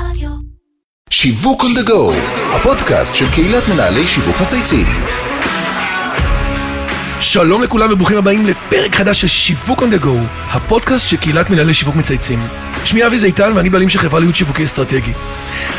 [0.00, 0.30] רדיו.
[1.10, 2.14] שיווק on the go,
[2.54, 4.86] הפודקאסט של קהילת מנהלי שיווק מצייצים.
[7.20, 10.08] שלום לכולם וברוכים הבאים לפרק חדש של שיווק on the go,
[10.50, 12.40] הפודקאסט של קהילת מנהלי שיווק מצייצים.
[12.86, 15.12] שמי אבי זיתן ואני בעלים של חברה להיות שיווקי אסטרטגי.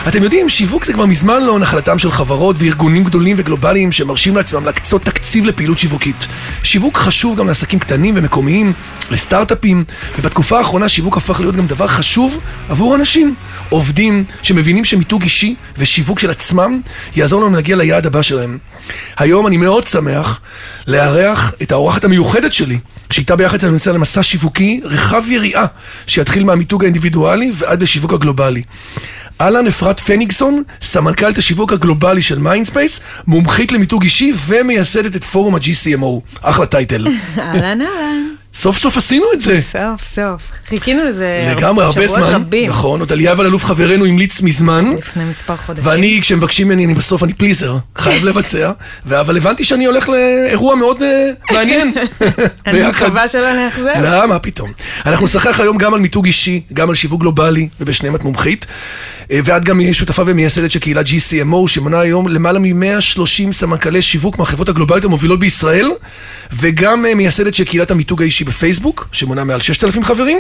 [0.08, 4.66] אתם יודעים, שיווק זה כבר מזמן לא נחלתם של חברות וארגונים גדולים וגלובליים שמרשים לעצמם
[4.66, 6.28] להקצות תקציב לפעילות שיווקית.
[6.64, 8.74] שיווק חשוב גם לעסקים קטנים ומקומיים,
[9.12, 9.84] לסטארט-אפים,
[10.20, 13.36] ובתקופה האחרונה שיווק הפך להיות גם דבר חשוב עבור אנשים.
[13.70, 16.82] עובדים שמבינים שמיתוג אישי ושיווק של עצמם
[17.16, 18.58] יעזור לנו להגיע ליעד הבא שלהם.
[19.18, 20.40] היום אני מאוד שמח
[20.88, 22.80] לארח את האורחת המיוחדת שלי,
[23.12, 25.66] שאיתה ביחד אני נמצא למסע שיווקי רחב יריעה,
[26.08, 28.64] שיתחיל מהמיתוג האינדיבידואלי ועד לשיווק הגלובלי.
[29.42, 36.40] אהלן אפרת פניגסון, סמנכ"לית השיווק הגלובלי של מיינדספייס, מומחית למיתוג אישי ומייסדת את פורום ה-GCMO.
[36.42, 37.08] אחלה title.
[37.38, 39.60] אהלן אהלן, סוף סוף עשינו את זה.
[39.72, 40.42] סוף סוף.
[40.68, 42.22] חיכינו לזה לגמרי, הרבה זמן.
[42.22, 42.70] רבים.
[42.70, 44.86] נכון, עוד אליה אלאלוף חברנו המליץ מזמן.
[44.98, 45.88] לפני מספר חודשים.
[45.88, 48.72] ואני, כשמבקשים ממני, אני בסוף, אני פליזר, חייב לבצע,
[49.06, 51.94] אבל הבנתי שאני הולך לאירוע מאוד אה, מעניין.
[52.68, 52.88] אני.
[52.88, 54.02] מקווה שלא נאכזב.
[54.04, 54.72] לא, מה פתאום.
[55.06, 58.66] אנחנו נשחק היום גם על מיתוג אישי, גם על שיווק גלובלי, ובשניהם את מומחית.
[59.32, 64.70] אה, ואת גם שותפה ומייסדת של קהילת GCMO, שמונה היום למעלה מ-130 סמנכ"לי שיווק מהחברות
[64.70, 65.92] הגלובליות המובילות בישראל,
[66.54, 70.38] וגם אה, מייסדת של קהילת המיתוג האישי בפייסבוק, שמונה מעל 6,000 חברים.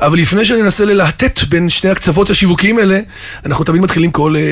[0.00, 3.00] אבל לפני שאני אנסה ללהטט בין שני הקצוות השיווקיים האלה,
[3.46, 4.42] אנחנו תמיד מתחילים כל אה,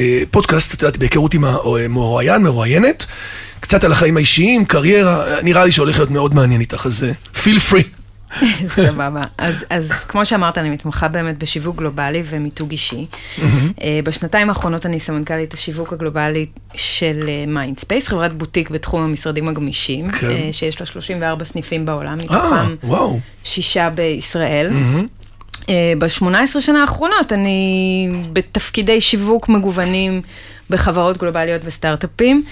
[0.00, 3.06] אה, פודקאסט, את יודעת, בהיכרות עם המרואיין, מרואיינת.
[3.60, 7.06] קצת על החיים האישיים, קריירה, נראה לי שהולך להיות מאוד מעניין איתך, אז
[7.42, 7.82] פיל פרי.
[8.76, 9.22] סבבה.
[9.38, 13.06] אז, אז כמו שאמרת, אני מתמחה באמת בשיווק גלובלי ומיתוג אישי.
[13.82, 20.30] אה, בשנתיים האחרונות אני סמנכ"לית השיווק הגלובלי של מיינדספייס, חברת בוטיק בתחום המשרדים הגמישים, כן.
[20.30, 22.74] אה, שיש לה 34 סניפים בעולם, אה, מתוכם.
[23.44, 24.70] שישה בישראל.
[25.98, 30.22] ב-18 שנה האחרונות אני בתפקידי שיווק מגוונים
[30.70, 32.42] בחברות גלובליות וסטארט-אפים,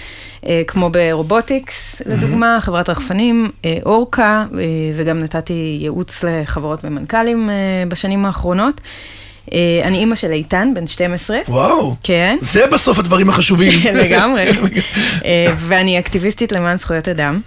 [0.45, 4.63] אה, כמו איירובוטיקס, לדוגמה, חברת רחפנים, אה, אורקה, אה,
[4.95, 7.49] וגם נתתי ייעוץ לחברות ומנכ"לים
[7.87, 8.81] בשנים האחרונות.
[9.83, 11.37] אני אימא של איתן, בן 12.
[11.47, 11.95] וואו.
[12.03, 12.37] כן.
[12.41, 13.79] זה בסוף הדברים החשובים.
[14.03, 14.45] לגמרי.
[15.67, 17.41] ואני אקטיביסטית למען זכויות אדם,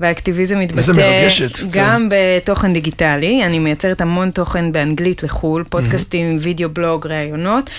[0.00, 1.66] והאקטיביזם מתבטא כן.
[1.70, 7.70] גם בתוכן דיגיטלי, אני מייצרת המון תוכן באנגלית לחו"ל, פודקאסטים, וידאו, בלוג, ראיונות.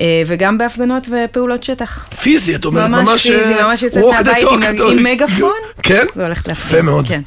[0.00, 2.08] אה, וגם בהפגנות ופעולות שטח.
[2.22, 3.08] פיזי, את אומרת, ממש...
[3.08, 4.62] ממש פיזי, אה, ממש יוצאת מהבית עם-
[4.98, 5.02] עם.
[5.04, 5.52] מגפון.
[5.82, 6.04] כן?
[6.16, 6.66] והולכת להפגין.
[6.78, 7.08] יפה מאוד.
[7.08, 7.20] כן.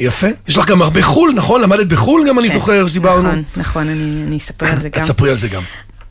[0.00, 0.26] יפה.
[0.48, 1.60] יש לך גם הרבה חו"ל, נכון?
[1.62, 2.54] למדת בחו"ל גם, אני כן.
[2.54, 3.22] זוכר שדיברנו.
[3.28, 5.02] נכון, נכון, אני אני אספר על זה גם.
[5.02, 5.62] את ספרי על זה גם.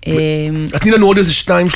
[0.07, 0.13] אה,
[0.73, 1.69] אז תני לנו עוד איזה שניים,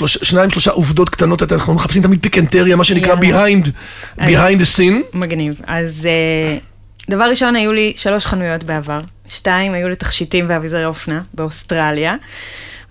[0.50, 3.68] שלושה, עובדות קטנות, אנחנו מחפשים תמיד פיקנטריה, מה שנקרא behind,
[4.20, 5.18] behind the scene.
[5.18, 5.62] מגניב.
[5.68, 6.08] אז
[7.10, 9.02] דבר ראשון, היו לי שלוש חנויות בעבר.
[9.28, 12.16] שתיים היו לתכשיטים ואביזרי אופנה באוסטרליה.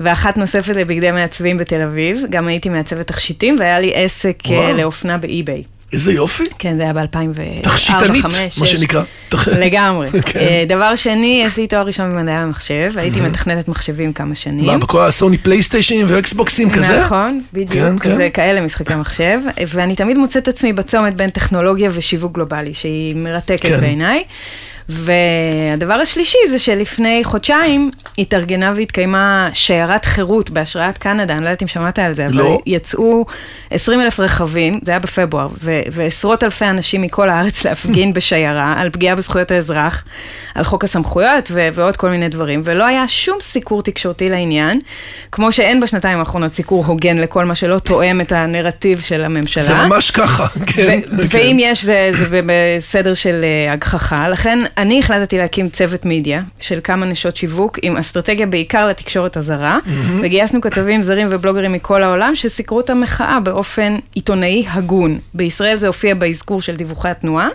[0.00, 4.76] ואחת נוספת לבגדי מעצבים בתל אביב, גם הייתי מעצבת תכשיטים, והיה לי עסק אה, וואו.
[4.76, 5.62] לאופנה באי-ביי.
[5.94, 6.44] איזה יופי.
[6.58, 8.24] כן, זה היה ב-2004, תכשיטנית,
[8.58, 9.02] מה שנקרא.
[9.64, 10.08] לגמרי.
[10.26, 10.38] כן.
[10.38, 14.66] אה, דבר שני, יש לי תואר ראשון במדעי המחשב, הייתי מתכנתת מחשבים כמה שנים.
[14.66, 17.00] מה, בכל הסוני פלייסטיישנים ואקסבוקסים כזה?
[17.00, 18.16] נכון, כן, בדיוק, כן.
[18.16, 23.16] זה כאלה משחקי מחשב, ואני תמיד מוצאת את עצמי בצומת בין טכנולוגיה ושיווק גלובלי, שהיא
[23.16, 23.80] מרתקת כן.
[23.80, 24.24] בעיניי.
[24.88, 31.68] והדבר השלישי זה שלפני חודשיים התארגנה והתקיימה שיירת חירות בהשראת קנדה, אני לא יודעת אם
[31.68, 32.58] שמעת על זה, אבל לא.
[32.66, 33.26] יצאו
[33.70, 38.90] 20 אלף רכבים, זה היה בפברואר, ו- ועשרות אלפי אנשים מכל הארץ להפגין בשיירה על
[38.90, 40.04] פגיעה בזכויות האזרח,
[40.54, 44.80] על חוק הסמכויות ו- ועוד כל מיני דברים, ולא היה שום סיקור תקשורתי לעניין,
[45.32, 49.64] כמו שאין בשנתיים האחרונות סיקור הוגן לכל מה שלא תואם את הנרטיב של הממשלה.
[49.64, 51.00] זה ממש ככה, כן.
[51.18, 54.28] ו- ואם יש, זה, זה בסדר של אה, הגחכה.
[54.28, 59.78] לכן אני החלטתי להקים צוות מידיה של כמה נשות שיווק עם אסטרטגיה בעיקר לתקשורת הזרה,
[60.22, 65.18] וגייסנו כתבים זרים ובלוגרים מכל העולם שסיקרו את המחאה באופן עיתונאי הגון.
[65.34, 67.48] בישראל זה הופיע באזכור של דיווחי התנועה,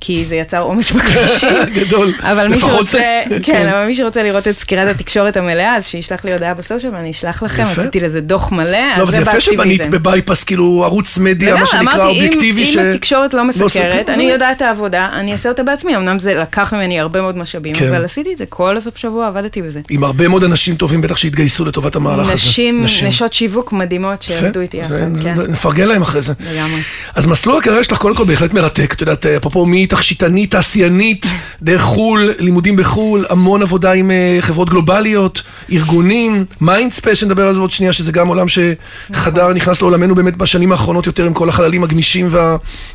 [0.00, 1.48] כי זה יצר עומס בכבישים.
[1.86, 2.12] גדול.
[2.20, 2.98] אבל מי שרוצה,
[3.28, 3.38] זה.
[3.42, 7.10] כן, אבל מי שרוצה לראות את סקירת התקשורת המלאה, אז שישלח לי הודעה בסושיאל ואני
[7.10, 7.82] אשלח לכם, יפה.
[7.82, 9.86] עשיתי לזה דוח מלא, לא, אבל זה יפה שבנית.
[9.86, 12.76] בבייפס, כאילו ערוץ מדיה, מה לגמרי, שנקרא אמרתי, אם- אובייקטיבי, ש...
[12.76, 16.18] אם התקשורת לא סקר, מסקרת, זה- אני יודעת את העבודה, אני אעשה אותה בעצמי, אמנם
[16.18, 17.88] זה לקח ממני הרבה מאוד משאבים, כן.
[17.88, 19.80] אבל עשיתי את זה כל הסוף שבוע, עבדתי בזה.
[19.90, 22.34] עם הרבה מאוד אנשים טובים בטח שהתגייסו לטובת המהלך הזה.
[22.34, 24.22] נשים, נשות שיווק מדהימות.
[24.22, 26.32] שעבדו איתי יחד, כן, נפרגן להם אחרי זה.
[26.40, 26.80] לגמרי.
[27.14, 31.26] אז מסלול הקריירה שלך קודם כל בהחלט מרתק, את יודעת, אפרופו מתכשיטנית, תעשיינית,
[31.62, 35.42] דרך חו"ל, לימודים בחו"ל, המון עבודה עם אה, חברות גלובליות,
[35.72, 40.72] ארגונים, מיינדספייס, שנדבר על זה עוד שנייה, שזה גם עולם שחדר, נכנס לעולמנו באמת בשנים
[40.72, 42.28] האחרונות יותר עם כל החללים הגמישים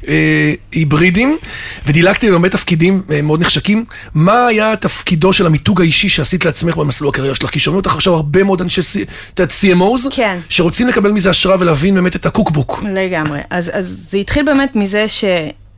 [0.04, 1.38] וההיברידים,
[1.86, 3.86] ודילגתי בהרבה תפקידים אה, מאוד מאוד נחשקים.
[4.14, 7.50] מה היה תפקידו של המיתוג האישי שעשית לעצמך במסלול הקריירה שלך?
[7.50, 8.82] כי שומעים אותך עכשיו הרבה מאוד אנשי
[9.50, 10.40] CMOs, כן.
[10.50, 12.84] שרוצים לקבל מזה השראה ולהבין באמת את הקוקבוק.
[12.94, 13.40] לגמרי.
[13.50, 15.24] אז, אז זה התחיל באמת מזה ש...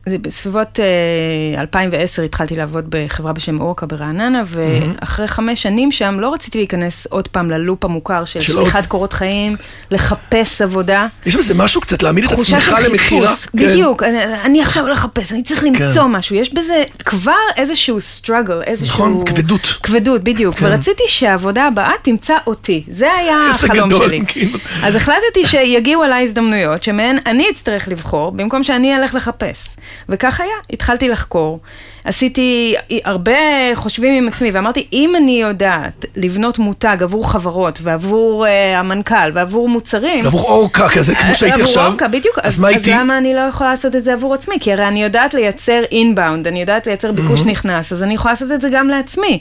[0.08, 6.58] בסביבות אה, 2010 התחלתי לעבוד בחברה בשם אורקה ברעננה, ואחרי חמש שנים שם לא רציתי
[6.58, 9.56] להיכנס עוד פעם ללופ המוכר של של שליחת קורות חיים,
[9.90, 11.06] לחפש עבודה.
[11.26, 13.34] יש בזה משהו קצת להעמיד את עצמך למכירה.
[13.36, 13.58] כן.
[13.58, 14.02] בדיוק,
[14.44, 16.10] אני, עכשיו לחפש, אני צריך למצוא כן.
[16.10, 18.94] משהו, יש בזה כבר איזשהו struggle, איזשהו...
[18.94, 19.78] נכון, כבדות.
[19.82, 20.66] כבדות, בדיוק, כן.
[20.66, 24.20] ורציתי שהעבודה הבאה תמצא אותי, זה היה החלום שלי.
[24.26, 24.58] כאילו.
[24.82, 29.76] אז החלטתי שיגיעו אליי הזדמנויות שמהן אני אצטרך לבחור, במקום שאני אלך לחפש.
[30.08, 31.60] וכך היה, התחלתי לחקור.
[32.04, 32.74] עשיתי
[33.04, 33.32] הרבה
[33.74, 38.48] חושבים עם עצמי, ואמרתי, אם אני יודעת לבנות מותג עבור חברות, ועבור uh,
[38.78, 41.86] המנכ"ל, ועבור מוצרים, עבור אורקה כזה, כמו שהייתי עבור עכשיו.
[41.86, 42.38] אורקה, בדיוק.
[42.38, 42.90] אז אז, מה אז איתי?
[42.90, 44.54] למה אני לא יכולה לעשות את זה עבור עצמי?
[44.60, 48.52] כי הרי אני יודעת לייצר אינבאונד, אני יודעת לייצר ביקוש נכנס, אז אני יכולה לעשות
[48.52, 49.38] את זה גם לעצמי.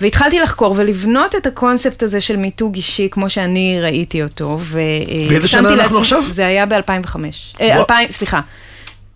[0.00, 4.80] והתחלתי לחקור ולבנות את הקונספט הזה של מיתוג אישי, כמו שאני ראיתי אותו, ו...
[5.28, 6.22] באיזה שנה אנחנו לעצמי- עכשיו?
[6.22, 7.16] זה היה ב-2005.
[7.60, 7.78] וואו.
[7.80, 8.40] 2000, סליחה.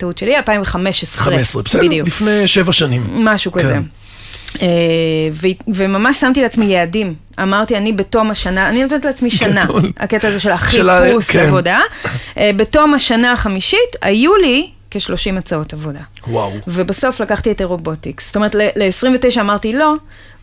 [0.03, 1.25] טעות שלי, 2015.
[1.25, 1.83] 15, בסדר?
[1.83, 2.07] בדיוק.
[2.07, 3.07] לפני שבע שנים.
[3.25, 3.73] משהו כזה.
[3.73, 3.83] כן.
[4.63, 4.67] אה,
[5.33, 7.15] ו- וממש שמתי לעצמי יעדים.
[7.43, 9.65] אמרתי, אני בתום השנה, אני נותנת לעצמי שנה.
[9.97, 11.47] הקטע הזה של של ה- החיפוש כן.
[11.47, 11.81] עבודה.
[12.39, 16.01] אה, בתום השנה החמישית, היו לי כ-30 הצעות עבודה.
[16.29, 16.53] וואו.
[16.69, 18.27] ובסוף לקחתי את אירובוטיקס.
[18.27, 19.95] זאת אומרת, ל-29 אמרתי לא,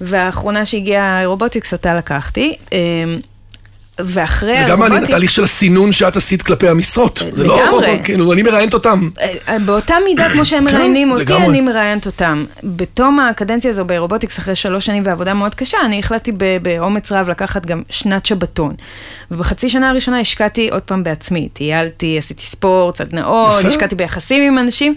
[0.01, 2.55] והאחרונה שהגיעה אירובוטיקס, אותה לקחתי.
[3.99, 5.03] אה, ואחרי זה גם מעניין.
[5.03, 7.23] התהליך של הסינון שאת עשית כלפי המשרות.
[7.31, 7.81] זה לא.
[8.03, 9.09] כאילו, אני מראיינת אותם.
[9.21, 11.33] אה, באותה מידה כמו שהם כן, מראיינים אותי.
[11.33, 12.45] אני מראיינת אותם.
[12.63, 16.31] בתום הקדנציה הזו באירובוטיקס, אחרי שלוש שנים ועבודה מאוד קשה, אני החלטתי
[16.61, 18.75] באומץ רב לקחת גם שנת שבתון.
[19.31, 21.49] ובחצי שנה הראשונה השקעתי עוד פעם בעצמי.
[21.53, 23.65] טיילתי, עשיתי ספורט, סדנאות.
[23.65, 24.95] השקעתי ביחסים עם אנשים,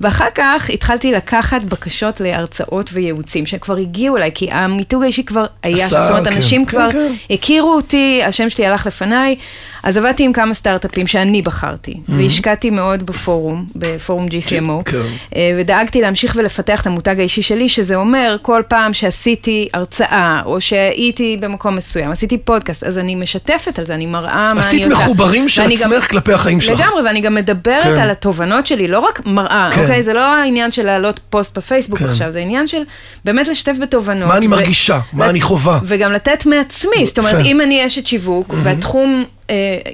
[0.00, 5.88] ואחר כך התחלתי לקחת בקשות להרצאות וייעוצים, שכבר הגיעו אליי, כי המיתוג האישי כבר היה,
[5.88, 6.32] זאת אומרת, כן.
[6.36, 6.88] אנשים כן, כבר.
[7.30, 9.36] הכירו אותי, השם שלי הלך לפניי,
[9.82, 14.96] אז עבדתי עם כמה סטארט-אפים שאני בחרתי, והשקעתי מאוד בפורום, בפורום GCMO, כן.
[15.36, 20.60] אה, ודאגתי להמשיך ולפתח את המותג האישי שלי, שזה אומר כל פעם שעשיתי הרצאה, או
[20.60, 24.68] שהייתי במקום מסוים, עשיתי פודקאסט, אז אני משתפת על זה, אני מראה מה אני עושה.
[24.68, 26.80] עשית מחוברים של ואני גם- עצמך כלפי החיים שלך.
[26.80, 28.00] לגמרי, ואני גם מדברת כן.
[28.00, 29.80] על התובנות שלי, לא רק מראה, כן.
[29.80, 30.02] אוקיי?
[30.02, 32.04] זה לא העניין של להעלות פוסט בפייסבוק כן.
[32.08, 32.82] עכשיו, זה עניין של
[33.24, 34.28] באמת לשתף בתובנות.
[34.28, 35.78] מה אני ו- מרגישה, מה אני חווה.
[35.84, 37.44] וגם לתת מעצמי, זאת אומרת.
[37.46, 39.43] אם אני אשת שיווק, והתחום אה,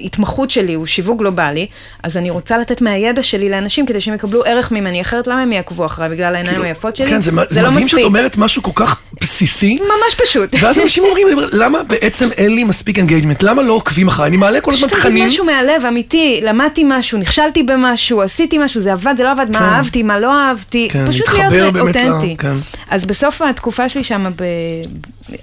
[0.03, 1.67] התמחות שלי הוא שיווק גלובלי,
[2.03, 5.51] אז אני רוצה לתת מהידע שלי לאנשים כדי שהם יקבלו ערך ממני, אחרת למה הם
[5.51, 6.09] יעקבו אחריי?
[6.09, 7.07] בגלל העיניים כאילו, היפות שלי?
[7.07, 8.05] כן, זה, מ- זה לא מדהים שאת מספיק.
[8.05, 9.79] אומרת משהו כל כך בסיסי.
[9.81, 10.49] ממש פשוט.
[10.61, 13.43] ואז אנשים אומרים, למה בעצם אין לי מספיק engagement?
[13.43, 14.27] למה לא עוקבים אחריי?
[14.29, 15.27] אני מעלה כל הזמן תכנים.
[15.27, 19.53] משהו מהלב, אמיתי, למדתי משהו, נכשלתי במשהו, עשיתי משהו, זה עבד, זה לא עבד, כן.
[19.53, 22.35] מה אהבתי, מה לא אהבתי, כן, פשוט להיות אותנטי.
[22.37, 22.53] כן.
[22.89, 24.43] אז בסוף התקופה שלי שם, ב...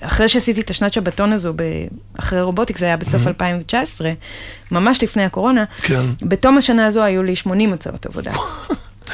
[0.00, 1.62] אחרי שעשיתי את השנת שבתון הזו, ב...
[2.18, 3.97] אחרי רובוטיק, זה היה בסוף 2019,
[4.70, 6.00] ממש לפני הקורונה, כן.
[6.22, 8.30] בתום השנה הזו היו לי 80 הצעות עבודה.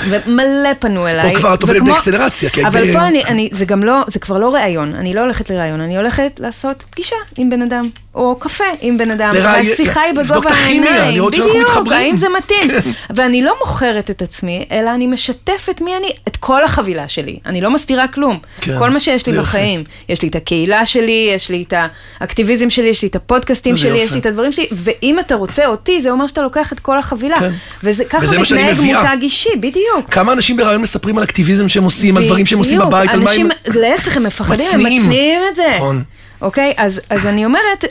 [0.08, 1.32] ומלא פנו אליי.
[1.32, 4.18] פה כבר את עובדת באקסלרציה, כי אבל ב- פה אני, אני, זה גם לא, זה
[4.18, 7.84] כבר לא ראיון, אני לא הולכת לראיון, אני הולכת לעשות פגישה עם בן אדם,
[8.14, 11.50] או קפה עם בן אדם, לראי- והשיחה היא בגובה העיניים, בדיוק.
[11.86, 11.92] כן.
[11.92, 12.70] האם זה מתאים.
[13.10, 17.60] ואני לא מוכרת את עצמי, אלא אני משתפת מי אני, את כל החבילה שלי, אני
[17.60, 18.38] לא מסתירה כלום.
[18.60, 19.48] כן, כל מה שיש לי יופי.
[19.48, 21.74] בחיים, יש לי את הקהילה שלי, יש לי את
[22.20, 24.02] האקטיביזם שלי, יש לי את הפודקאסטים שלי, יופי.
[24.02, 26.98] יש לי את הדברים שלי, ואם אתה רוצה אותי, זה אומר שאתה לוקח את כל
[26.98, 27.38] החבילה.
[27.40, 27.50] כן.
[27.82, 28.80] וככה מתנהג.
[28.80, 30.10] מותג אישי, בדיוק.
[30.10, 33.30] כמה אנשים ברעיון מספרים על אקטיביזם שהם עושים, על דברים שהם עושים בבית, על מה
[33.30, 33.48] הם...
[33.66, 35.40] להפך, הם מפחדים, הם מצניעים.
[35.50, 35.66] את זה.
[35.76, 36.02] נכון.
[36.42, 36.72] אוקיי?
[36.76, 37.84] אז, אז אני אומרת,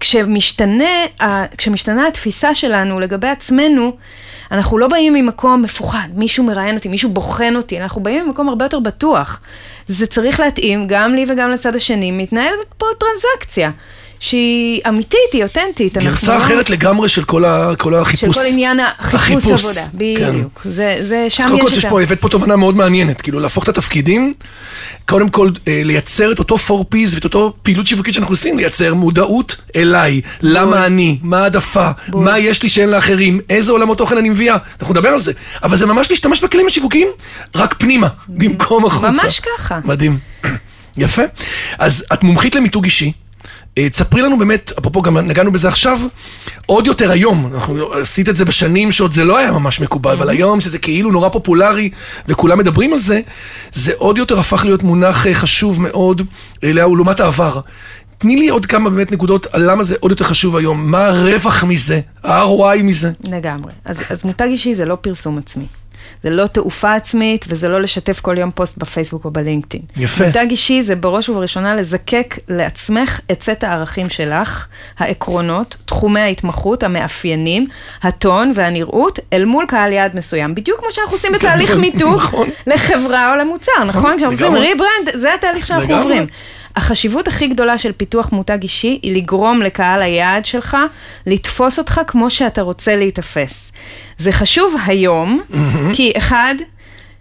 [0.00, 0.84] כשמשתנה,
[1.20, 3.96] ה- כשמשתנה התפיסה שלנו לגבי עצמנו,
[4.50, 8.64] אנחנו לא באים ממקום מפוחד, מישהו מראיין אותי, מישהו בוחן אותי, אנחנו באים ממקום הרבה
[8.64, 9.40] יותר בטוח.
[9.86, 13.70] זה צריך להתאים גם לי וגם לצד השני, מתנהלת פה טרנזקציה.
[14.20, 15.96] שהיא אמיתית, היא אותנטית.
[15.96, 18.38] אנחנו גרסה לא- אחרת לגמרי של כל ה- כל של החיפוש.
[18.38, 19.82] כל עניין החיפוש החיפוש, עבודה,
[20.18, 20.32] כן.
[20.32, 20.66] בדיוק.
[20.70, 21.90] זה, זה, שם אז קודם כל יש יש את ה...
[21.90, 24.34] פה, הבאת פה תובנה מאוד מעניינת, כאילו להפוך את התפקידים,
[25.08, 29.56] קודם כל אה, לייצר את אותו 4Ps ואת אותו פעילות שיווקית שאנחנו עושים, לייצר מודעות
[29.76, 32.24] אליי, למה אני, מה העדפה, בול.
[32.24, 35.32] מה יש לי שאין לאחרים, איזה עולמות תוכן אני מביאה, אנחנו נדבר על זה,
[35.62, 37.08] אבל זה ממש להשתמש בכלים השיווקיים,
[37.54, 39.08] רק פנימה, במקום החוצה.
[39.24, 39.78] ממש ככה.
[39.84, 40.18] מדהים.
[40.96, 41.22] יפה.
[41.78, 43.12] אז את מומחית למיתוג אישי.
[43.78, 46.00] אה, תספרי לנו באמת, אפרופו גם נגענו בזה עכשיו,
[46.66, 50.28] עוד יותר היום, אנחנו עשית את זה בשנים שעוד זה לא היה ממש מקובל, אבל
[50.28, 51.90] היום שזה כאילו נורא פופולרי
[52.28, 53.20] וכולם מדברים על זה,
[53.72, 56.22] זה עוד יותר הפך להיות מונח אה, חשוב מאוד
[56.64, 57.60] אה, לעומת העבר.
[58.18, 61.64] תני לי עוד כמה באמת נקודות על למה זה עוד יותר חשוב היום, מה הרווח
[61.64, 63.12] מזה, ה-ROI מזה.
[63.28, 63.72] לגמרי.
[63.84, 65.64] אז, אז מותג אישי זה לא פרסום עצמי.
[66.22, 69.82] זה לא תעופה עצמית, וזה לא לשתף כל יום פוסט בפייסבוק או בלינקדאין.
[69.96, 70.26] יפה.
[70.26, 74.66] מותג אישי זה בראש ובראשונה לזקק לעצמך את סט הערכים שלך,
[74.98, 77.66] העקרונות, תחומי ההתמחות, המאפיינים,
[78.02, 80.54] הטון והנראות, אל מול קהל יעד מסוים.
[80.54, 82.48] בדיוק כמו שאנחנו עושים בתהליך מיתוג נכון.
[82.66, 84.16] לחברה או למוצר, נכון?
[84.16, 84.54] כשאנחנו עושים.
[84.54, 85.96] rebrand, זה התהליך שאנחנו.
[85.96, 86.26] עוברים.
[86.76, 90.76] החשיבות הכי גדולה של פיתוח מותג אישי היא לגרום לקהל היעד שלך
[91.26, 93.72] לתפוס אותך כמו שאתה רוצה להיתפס.
[94.18, 95.40] זה חשוב היום,
[95.94, 96.54] כי אחד,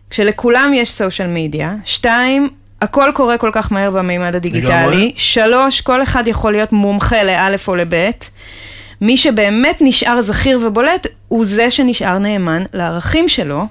[0.10, 2.50] כשלכולם יש סושיאל מדיה, שתיים,
[2.82, 5.14] הכל קורה כל כך מהר במימד הדיגיטלי.
[5.18, 8.30] שלוש, כל אחד יכול להיות מומחה לאלף או לבית.
[9.02, 13.66] מי שבאמת נשאר זכיר ובולט, הוא זה שנשאר נאמן לערכים שלו,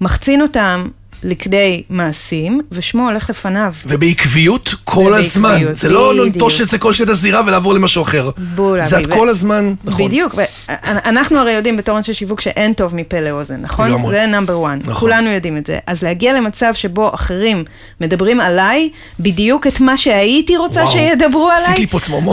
[0.00, 0.88] מחצין אותם
[1.24, 3.72] לכדי מעשים, ושמו הולך לפניו.
[3.86, 5.60] ובעקביות כל ובעקביות, הזמן.
[5.72, 6.14] זה לא.
[6.14, 8.30] לנטוש את זה כל שאת הזירה ולעבור למשהו אחר.
[8.54, 10.06] בול, זה את ו- כל הזמן, נכון.
[10.06, 10.34] בדיוק,
[10.68, 13.90] ואנחנו הרי יודעים בתור אנשי שיווק שאין טוב מפה לאוזן, נכון?
[13.90, 14.14] לגמרי.
[14.14, 14.94] זה נאמבר 1, נכון.
[14.94, 15.78] כולנו יודעים את זה.
[15.86, 17.64] אז להגיע למצב שבו אחרים
[18.00, 21.86] מדברים עליי, בדיוק את מה שהייתי רוצה וואו, שידברו עליי.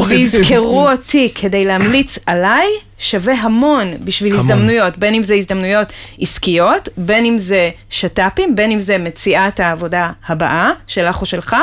[0.08, 4.52] ויזכרו אותי כדי להמליץ עליי, שווה המון בשביל המון.
[4.52, 5.88] הזדמנויות, בין אם זה הזדמנויות
[6.20, 11.56] עסקיות, בין אם זה שת"פים, בין אם זה מציאת העבודה הבאה שלך או שלך,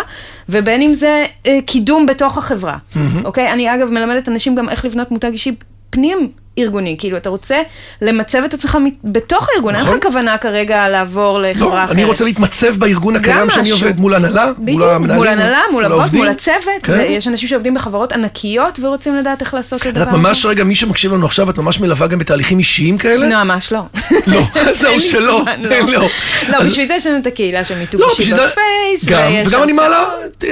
[0.49, 2.76] ובין אם זה אה, קידום בתוך החברה,
[3.25, 3.52] אוקיי?
[3.52, 5.54] אני אגב מלמדת אנשים גם איך לבנות מותג אישי
[5.90, 6.32] פנים.
[6.59, 7.62] ארגוני, כאילו אתה רוצה
[8.02, 9.97] למצב את עצמך בתוך הארגון, אין נכון.
[9.97, 11.97] לך כוונה כרגע לעבור לחברה לא, אחרת.
[11.97, 13.87] אני רוצה להתמצב בארגון הקיים שאני משהו.
[13.87, 15.16] עובד מול הנהלה, מול המנהלים.
[15.16, 16.12] מול הנהלה, מול הבוס.
[16.12, 16.92] מול הצוות, כן.
[16.92, 20.75] ויש אנשים שעובדים בחברות ענקיות ורוצים לדעת איך לעשות את הדבר את ממש רגע, מי
[20.75, 23.28] שמקשיב לנו עכשיו, את ממש מלווה גם בתהליכים אישיים כאלה?
[23.28, 23.80] לא, ממש לא.
[24.26, 24.40] לא,
[24.80, 25.42] זהו אין שלא,
[25.87, 26.02] לא.
[26.49, 29.04] לא, אז- בשביל זה יש לנו את הקהילה של מיתוג לא, אישי זה, בפייס.
[29.49, 29.73] וגם אני.
[29.73, 30.04] מעלה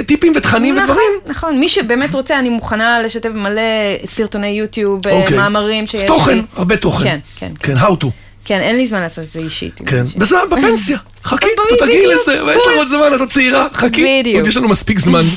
[0.05, 1.11] טיפים ותכנים נכון, ודברים.
[1.25, 3.61] נכון, מי שבאמת רוצה, אני מוכנה לשתף מלא
[4.05, 5.37] סרטוני יוטיוב, אה, אוקיי.
[5.37, 6.07] מאמרים שיש לי.
[6.07, 7.03] תוכן, הרבה תוכן.
[7.03, 7.51] כן, כן.
[7.59, 8.07] כן, how to.
[8.45, 9.81] כן, אין לי זמן לעשות את זה אישית.
[9.85, 10.03] כן.
[10.17, 11.47] וזה בפנסיה, חכי,
[11.79, 12.73] תגיעי לזה, ויש לך.
[12.77, 14.37] עוד זמן, את צעירה, חכי, בדיוק.
[14.37, 15.21] עוד יש לנו מספיק זמן.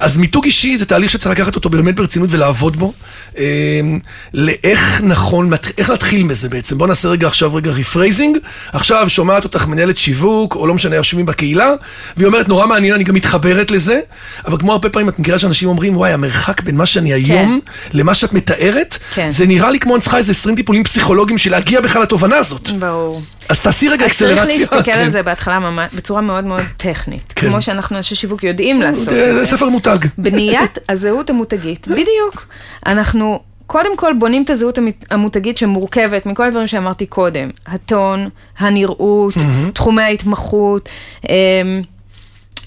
[0.00, 2.92] אז מיתוג אישי זה תהליך שצריך לקחת אותו באמת ברצינות ולעבוד בו.
[3.38, 3.44] אה,
[4.34, 6.78] לאיך נכון, איך להתחיל בזה בעצם?
[6.78, 8.38] בוא נעשה רגע עכשיו רגע rephrasing.
[8.72, 11.72] עכשיו שומעת אותך מנהלת שיווק, או לא משנה, יושבים בקהילה,
[12.16, 14.00] והיא אומרת, נורא מעניין, אני גם מתחברת לזה,
[14.46, 17.60] אבל כמו הרבה פעמים את מכירה שאנשים אומרים, וואי, המרחק בין מה שאני היום
[17.92, 19.30] למה שאת מתארת, כן.
[19.30, 22.70] זה נראה לי כמו אני צריכה איזה 20 טיפולים פסיכולוגיים של להגיע בכלל לתובנה הזאת.
[22.70, 23.22] ברור.
[23.50, 24.58] אז תעשי רגע אז צריך אקסלרציה.
[24.58, 25.00] להסתכל כן.
[25.00, 25.58] על זה בהתחלה
[25.94, 27.32] בצורה מאוד מאוד טכנית.
[27.36, 27.48] כן.
[27.48, 29.44] כמו שאנחנו אנשי שיווק יודעים לעשות זה את זה.
[29.44, 29.98] ספר מותג.
[30.18, 32.46] בניית הזהות המותגית, בדיוק.
[32.86, 38.28] אנחנו קודם כל בונים את הזהות המ- המותגית שמורכבת מכל הדברים שאמרתי קודם, הטון,
[38.58, 39.34] הנראות,
[39.74, 40.88] תחומי ההתמחות,
[41.28, 41.32] אמ,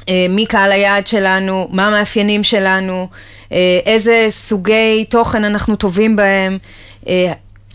[0.09, 3.07] אה, מי קהל היעד שלנו, מה המאפיינים שלנו,
[3.51, 6.57] אה, איזה סוגי תוכן אנחנו טובים בהם.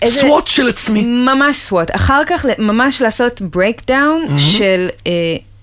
[0.03, 1.03] איזה- SWOT של עצמי.
[1.05, 1.95] ממש SWOT.
[1.95, 5.13] אחר כך ממש לעשות breakdown של אה,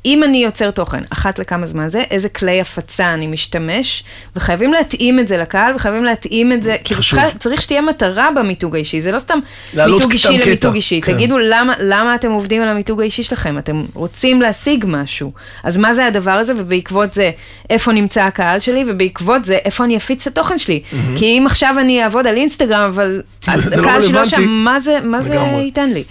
[0.05, 4.03] אם אני יוצר תוכן, אחת לכמה זמן זה, איזה כלי הפצה אני משתמש,
[4.35, 7.19] וחייבים להתאים את זה לקהל, וחייבים להתאים את זה, כאילו חשוב.
[7.39, 9.39] צריך שתהיה מטרה במיתוג האישי, זה לא סתם
[9.74, 10.45] מיתוג אישי קטע.
[10.45, 11.01] למיתוג אישי.
[11.01, 11.13] כן.
[11.13, 15.31] תגידו למה, למה אתם עובדים על המיתוג האישי שלכם, אתם רוצים להשיג משהו.
[15.63, 17.31] אז מה זה הדבר הזה, ובעקבות זה,
[17.69, 20.81] איפה נמצא הקהל שלי, ובעקבות זה, איפה אני אפיץ את התוכן שלי.
[21.17, 24.29] כי אם עכשיו אני אעבוד על אינסטגרם, אבל לא הקהל שלו רלוונטי.
[24.29, 25.35] שם, מה זה, מה זה.
[25.35, 26.03] ייתן לי?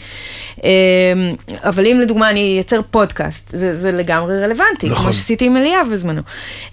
[0.62, 0.68] אמ,
[1.64, 5.04] אבל אם לדוגמה אני אייצר פודקאסט, זה, זה לגמרי רלוונטי, נכון.
[5.04, 6.22] כמו שעשיתי עם אליאב בזמנו.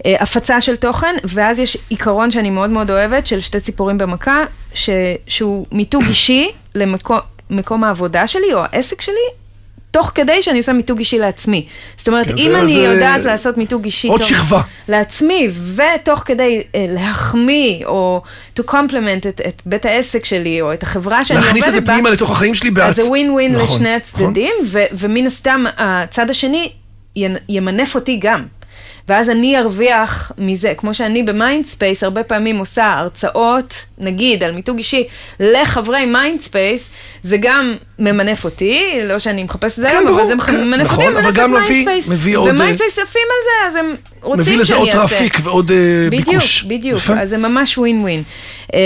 [0.06, 4.44] אה, הפצה של תוכן, ואז יש עיקרון שאני מאוד מאוד אוהבת, של שתי ציפורים במכה,
[4.74, 4.90] ש,
[5.26, 6.50] שהוא מיתוג אישי
[7.50, 9.41] למקום העבודה שלי, או העסק שלי,
[9.92, 11.66] תוך כדי שאני עושה מיתוג אישי לעצמי.
[11.96, 14.60] זאת אומרת, כן, אם זה- אני זה- יודעת לעשות מיתוג אישי עוד שכבה.
[14.88, 18.22] לעצמי, ותוך כדי אה, להחמיא, או
[18.60, 21.84] to compliment את, את בית העסק שלי, או את החברה שאני עובדת בה, להכניס את
[21.84, 22.96] זה פנימה לתוך החיים שלי אז בעצ...
[22.96, 24.24] זה ווין ווין נכון, לשני נכון.
[24.24, 26.68] הצדדים, ו- ומן הסתם הצד השני
[27.18, 28.42] ינ- ימנף אותי גם.
[29.08, 35.04] ואז אני ארוויח מזה, כמו שאני במיינדספייס הרבה פעמים עושה הרצאות, נגיד, על מיתוג אישי
[35.40, 36.90] לחברי מיינדספייס,
[37.22, 40.64] זה גם ממנף אותי, לא שאני מחפשת את זה כן, היום, אבל ברור, זה כן,
[40.64, 42.10] ממנף נכון, אותי, אבל ממנף גם את מיינדספייס.
[42.26, 43.94] אה, ומיינדספייס עפים על זה, אז הם
[44.36, 44.90] מביא לזה עוד.
[44.90, 45.76] traffic ועוד אה,
[46.10, 46.64] ביקוש.
[46.64, 47.18] בדיוק, בדיוק.
[47.20, 48.22] אז זה ממש ווין ווין.
[48.72, 48.78] אמ,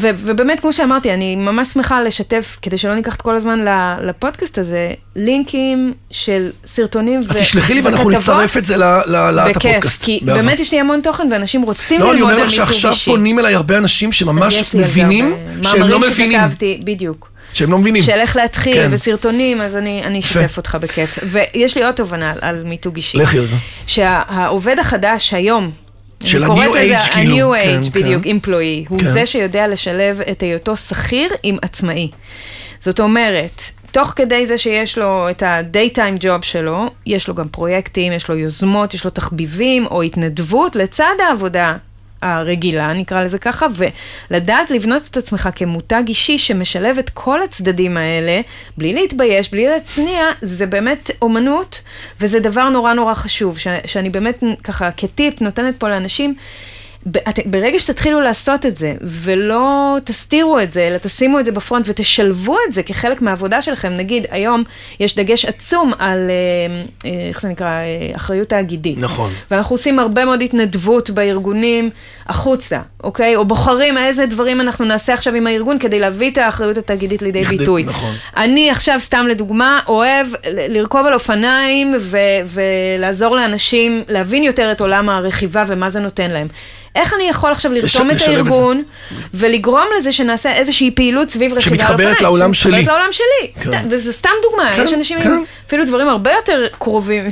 [0.00, 3.64] ו- ובאמת, כמו שאמרתי, אני ממש שמחה לשתף, כדי שלא ניקח את כל הזמן
[4.02, 8.22] לפודקאסט הזה, לינקים של סרטונים אז תשלחי לי ואנחנו וכתבות.
[8.22, 10.04] נצרף את זה להעלאת בכיף, הפודקאסט.
[10.04, 10.20] כי.
[10.24, 12.80] באמת יש לי המון תוכן ואנשים רוצים לא, אני ללמוד על אומר מיתוג לך אישי.
[12.80, 16.40] שעכשיו פונים אליי הרבה אנשים שממש מבינים שהם לא מאמרים מבינים.
[16.40, 17.29] שכתבתי, בדיוק.
[17.52, 18.02] שהם לא מבינים.
[18.02, 18.88] של איך להתחיל, כן.
[18.92, 20.20] וסרטונים, אז אני אני.
[20.20, 21.18] אשתף אותך בכיף.
[21.22, 23.18] ויש לי עוד תובנה על- על מיתוג אישי.
[23.18, 23.56] לכי על זה.
[23.86, 25.70] שהעובד החדש היום,
[26.24, 28.00] של ה-new age, כאילו, ה-new כן, age, כן.
[28.00, 29.12] בדיוק, employee, הוא כן.
[29.12, 32.10] זה שיודע לשלב את היותו שכיר עם עצמאי.
[32.80, 33.60] זאת אומרת,
[33.92, 38.36] תוך כדי זה שיש לו את ה-daytime job שלו, יש לו גם פרויקטים, יש לו
[38.36, 41.76] יוזמות, יש לו תחביבים או התנדבות לצד העבודה
[42.22, 43.66] הרגילה, נקרא לזה ככה,
[44.30, 48.40] ולדעת לבנות את עצמך כמותג אישי שמשלב את כל הצדדים האלה,
[48.76, 51.82] בלי להתבייש, בלי להצניע, זה באמת אומנות,
[52.20, 56.34] וזה דבר נורא נורא חשוב, ש- שאני באמת ככה כטיפ נותנת פה לאנשים.
[57.46, 62.56] ברגע שתתחילו לעשות את זה, ולא תסתירו את זה, אלא תשימו את זה בפרונט ותשלבו
[62.68, 64.62] את זה כחלק מהעבודה שלכם, נגיד היום
[65.00, 67.82] יש דגש עצום על, אה, אה, איך זה נקרא, אה,
[68.16, 68.98] אחריות תאגידית.
[68.98, 69.32] נכון.
[69.50, 71.90] ואנחנו עושים הרבה מאוד התנדבות בארגונים
[72.26, 73.36] החוצה, אוקיי?
[73.36, 77.40] או בוחרים איזה דברים אנחנו נעשה עכשיו עם הארגון כדי להביא את האחריות התאגידית לידי
[77.40, 77.82] לכדי- ביטוי.
[77.84, 78.14] נכון.
[78.36, 80.26] אני עכשיו, סתם לדוגמה, אוהב
[80.68, 86.48] לרכוב על אופניים ו- ולעזור לאנשים להבין יותר את עולם הרכיבה ומה זה נותן להם.
[86.96, 88.52] איך אני יכול עכשיו לרתום את לשלב את.
[88.52, 88.82] הארגון
[89.34, 92.20] ולגרום לזה שנעשה איזושהי פעילות סביב רכיבה על שמתחברת?
[92.20, 92.86] לעולם שמתחברת שלי.
[92.86, 93.72] לעולם שלי.
[93.72, 93.86] כן.
[93.90, 95.30] וזו סתם דוגמה, כן, יש אנשים כן.
[95.30, 97.24] עם אפילו דברים הרבה יותר קרובים.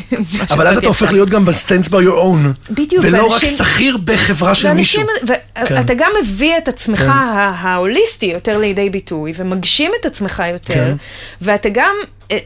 [0.50, 1.12] אבל אז אתה הופך.
[1.12, 2.70] להיות גם ב-stands by your own.
[2.72, 5.02] בדיוק, ולא רק ואנשים- שכיר בחברה של מישהו.
[5.26, 5.34] ואנשים-
[5.76, 5.94] ואתה כן.
[5.96, 7.08] גם מביא את עצמך כן.
[7.10, 10.92] ההוליסטי יותר לידי ביטוי, ומגשים את עצמך יותר, כן.
[11.42, 11.94] ואתה גם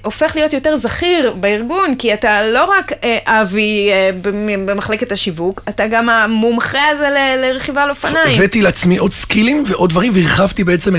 [0.02, 5.62] הופך להיות יותר זכיר בארגון, כי אתה לא רק אה, אבי אה, במ- במחלקת השיווק,
[5.68, 7.08] אתה גם המומחה הזה
[7.42, 8.36] לרכיבה על אופניים.
[8.36, 10.96] הבאתי לעצמי עוד סקילים ועוד דברים, והרחבתי בעצם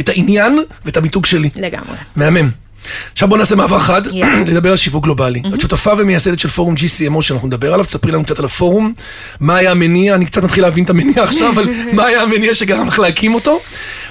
[0.00, 1.50] את העניין ואת המיתוג שלי.
[1.56, 1.96] לגמרי.
[2.16, 2.50] מהמם.
[3.12, 4.38] עכשיו בואו נעשה מעבר חד, יאללה.
[4.50, 5.42] לדבר על שיווק גלובלי.
[5.54, 8.92] את שותפה ומייסדת של פורום GCMO שאנחנו נדבר עליו, תספרי לנו קצת על הפורום,
[9.40, 11.64] מה היה המניע, אני קצת מתחיל להבין את המניע עכשיו, אבל
[11.96, 13.60] מה היה המניע שגרם לך להקים אותו,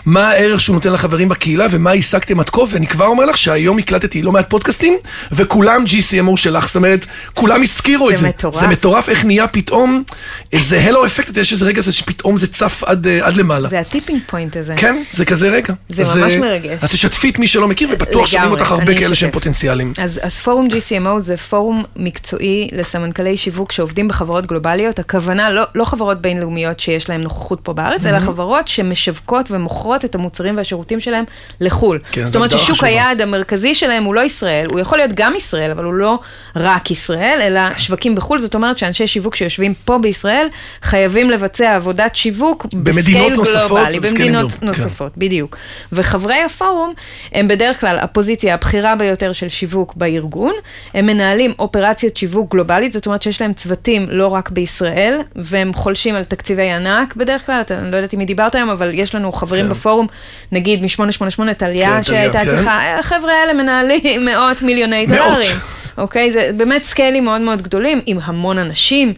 [0.05, 3.77] מה הערך שהוא נותן לחברים בקהילה ומה השגתם עד כה, ואני כבר אומר לך שהיום
[3.77, 4.97] הקלטתי לא מעט פודקאסטים,
[5.31, 8.27] וכולם GCMO שלך, זאת אומרת, כולם הזכירו את זה זה.
[8.27, 8.59] מטורף.
[8.59, 10.03] זה מטורף איך נהיה פתאום
[10.53, 13.69] איזה הלו אפקט, יש איזה רגע שפתאום זה צף עד, אה, עד למעלה.
[13.69, 14.73] זה הטיפינג פוינט הזה.
[14.77, 15.73] כן, זה כזה רגע.
[15.89, 16.77] זה אז, ממש אה, מרגש.
[16.81, 19.31] אז תשתפי את מי שלא מכיר, ובטוח שומעים אותך הרבה כאלה שהם.
[19.31, 19.93] פוטנציאליים.
[20.03, 24.99] אז, אז פורום GCMO זה פורום מקצועי לסמנכלי שיווק שעובדים בחברות גלובליות.
[24.99, 30.15] הכוונה לא, לא חברות בינלאומיות שיש להן נוכחות פה בארץ, אלא חברות שמשווקות ומוכרות את
[30.15, 31.23] המוצרים והשירותים שלהם
[31.61, 31.99] לחו"ל.
[32.11, 32.87] כן, זאת אומרת ששוק חשובה.
[32.87, 36.19] היעד המרכזי שלהם הוא לא ישראל, הוא יכול להיות גם ישראל, אבל הוא לא
[36.55, 38.39] רק ישראל, אלא שווקים בחו"ל.
[38.39, 40.47] זאת אומרת שאנשי שיווק שיושבים פה בישראל
[40.81, 44.65] חייבים לבצע עבודת שיווק בסקייל נוספות גלובלי, במדינות כן.
[44.65, 45.11] נוספות.
[45.17, 45.57] בדיוק.
[45.91, 46.93] וחברי הפורום
[47.31, 50.53] הם בדרך כלל הפוזיציה הבכירה ביותר של שיווק בארגון.
[50.93, 56.15] הם מנהלים אופרציית שיווק גלובלית, זאת אומרת שיש להם צוותים לא רק בישראל, והם חולשים
[56.15, 59.31] על תקציבי ענק בדרך כלל, אתה, אני לא יודעת אם דיברת היום, אבל יש לנו
[59.31, 59.71] חברים כן.
[59.85, 60.07] בפורום,
[60.51, 60.87] נגיד מ-888
[61.37, 62.47] כן, טליה טליה, שהייתה כן.
[62.47, 62.69] אצלך,
[62.99, 65.19] החבר'ה האלה מנהלים מאות מיליוני מאות.
[65.19, 65.55] דולרים.
[65.97, 66.31] אוקיי?
[66.31, 69.13] זה באמת סקיילים מאוד מאוד גדולים, עם המון אנשים.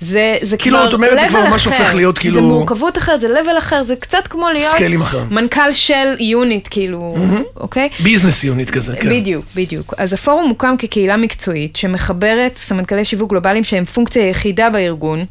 [0.00, 1.78] זה, זה כאילו, כבר את אומרת, זה כבר ממש אחר.
[1.82, 5.26] הופך להיות כאילו- זה מורכבות אחרת, זה level אחר, זה קצת כמו להיות סקיילים אחרים.
[5.30, 7.16] מנכ"ל של unit, כאילו,
[7.56, 7.88] אוקיי?
[8.00, 9.08] business unit כזה, כן.
[9.08, 9.94] בדיוק, בדיוק.
[9.98, 15.24] אז הפורום מוקם כקהילה מקצועית שמחברת סמנכ"לי שיווק גלובליים שהם פונקציה יחידה בארגון.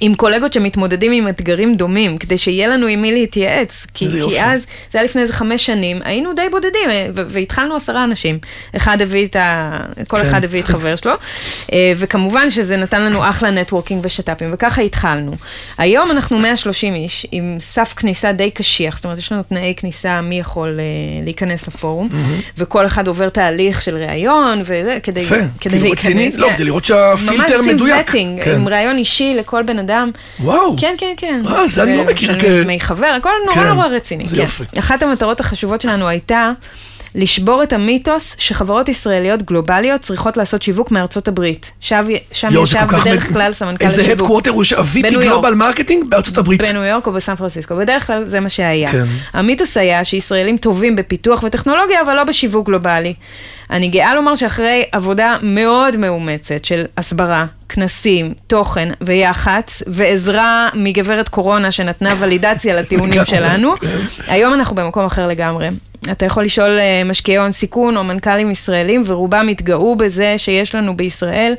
[0.00, 3.86] עם קולגות שמתמודדים עם אתגרים דומים, כדי שיהיה לנו עם מי להתייעץ.
[3.94, 4.34] כי, יופי.
[4.34, 8.38] כי אז, זה היה לפני איזה חמש שנים, היינו די בודדים, אה, והתחלנו עשרה אנשים.
[8.76, 9.78] אחד הביא את ה...
[10.08, 10.28] כל כן.
[10.28, 11.12] אחד הביא את חבר שלו,
[11.72, 15.32] אה, וכמובן שזה נתן לנו אחלה networking ושת"פים, וככה התחלנו.
[15.78, 20.20] היום אנחנו 130 איש, עם סף כניסה די קשיח, זאת אומרת, יש לנו תנאי כניסה
[20.20, 20.84] מי יכול אה,
[21.24, 22.08] להיכנס לפורום,
[22.58, 26.04] וכל אחד עובר תהליך של ראיון, וזה, כדי, יפה, כדי כאילו להיכנס.
[26.04, 26.54] רציני, לא, כן.
[26.54, 28.08] כדי לראות שהפילטר ממש עושים מדויק.
[28.08, 28.54] vetting, כן.
[28.54, 30.10] עם ראיון אישי לכל בן אדם.
[30.40, 30.76] וואו.
[30.78, 31.42] כן, כן, כן.
[31.46, 32.30] אה, זה אני לא מכיר
[32.66, 34.26] מי חבר, הכל נורא כן, נורא רציני.
[34.26, 34.42] זה כן.
[34.42, 34.64] יופי.
[34.78, 36.52] אחת המטרות החשובות שלנו הייתה
[37.14, 41.70] לשבור את המיתוס שחברות ישראליות גלובליות צריכות לעשות שיווק מארצות הברית.
[41.80, 44.20] שב, שם זה ישב בדרך מג- כלל סמנכ"ל איזה השיווק.
[44.22, 45.10] headquarter הוא ה-VP.
[45.10, 46.62] Global marketing בארצות הברית.
[46.62, 48.92] בניו יורק או בסן פרנסיסקו, בדרך כלל זה מה שהיה.
[48.92, 49.04] כן.
[49.32, 53.14] המיתוס היה שישראלים טובים בפיתוח וטכנולוגיה, אבל לא בשיווק גלובלי.
[53.70, 61.70] אני גאה לומר שאחרי עבודה מאוד מאומצת של הסברה, כנסים, תוכן ויח"צ, ועזרה מגברת קורונה
[61.70, 63.86] שנתנה ולידציה לטיעונים לגמרי, שלנו, כן.
[64.28, 65.68] היום אנחנו במקום אחר לגמרי.
[66.12, 70.96] אתה יכול לשאול אה, משקיעי הון סיכון או מנכ"לים ישראלים, ורובם התגאו בזה שיש לנו
[70.96, 71.54] בישראל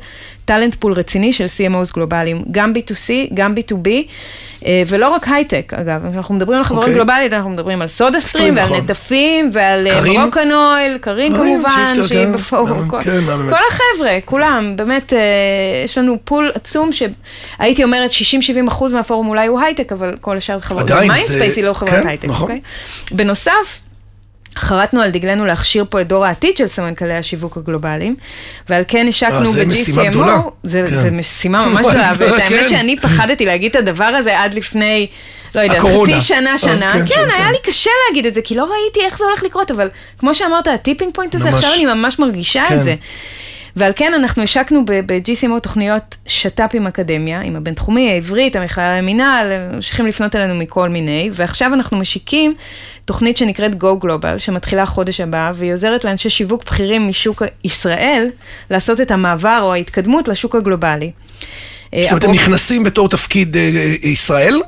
[0.45, 3.88] talent pool רציני של CMOs גלובליים, גם B2C, גם B2B,
[4.65, 6.95] אה, ולא רק הייטק, אגב, אנחנו מדברים על חברות אוקיי.
[6.95, 8.78] גלובליות, אנחנו מדברים על סודהסטרים, ועל נכון.
[8.78, 10.21] נטפים ועל אה, קרין?
[10.21, 12.28] רוקנויל, קרין קרין, כמובן, שהיא.
[12.28, 13.19] בפורום, כל- כן.
[13.49, 15.19] כל החבר'ה, כולם, באמת, אה,
[15.86, 18.13] יש לנו פול עצום שהייתי אומרת 60-70
[18.67, 22.28] אחוז מהפורום אולי הוא הייטק, אבל כל השאר חברות, מיינדספייס היא לא חברת כן, הייטק,
[22.28, 22.41] נכון.
[22.43, 22.62] אוקיי?
[23.12, 23.82] בנוסף,
[24.57, 28.15] חרטנו על דגלנו להכשיר פה את דור העתיד של סמנכ"לי השיווק הגלובליים,
[28.69, 29.65] ועל כן השקנו אה.
[29.65, 30.95] ב-GCMO, זה, כן.
[30.95, 32.41] זה משימה ממש גדולה, ואת כן.
[32.41, 35.07] האמת שאני פחדתי להגיד את הדבר הזה עד לפני,
[35.55, 35.81] לא יודעת.
[35.81, 37.51] חצי שנה, שנה, אה, כן, כן, כן, היה כן.
[37.51, 40.67] לי קשה להגיד את זה, כי לא ראיתי איך זה הולך לקרות, אבל כמו שאמרת,
[40.67, 41.49] ה tipping point הזה.
[41.49, 42.79] עכשיו אני ממש מרגישה כן.
[42.79, 42.95] את זה.
[43.75, 50.08] ועל כן אנחנו השקנו ב-GCMO תוכניות שת"פ עם אקדמיה, עם הבינתחומי, העברית, המכללה למינהל, ממשיכים
[50.08, 52.55] לפנות אלינו מכל מיני, ועכשיו אנחנו משיקים
[53.05, 58.29] תוכנית שנקראת Go Global, שמתחילה חודש הבא, והיא עוזרת לאנשי שיווק בכירים משוק ישראל
[58.69, 61.12] לעשות את המעבר או ההתקדמות לשוק הגלובלי.
[61.95, 64.62] אה, זאת אומרת, הם נכנסים בתור תפקיד אה, אה, ישראל,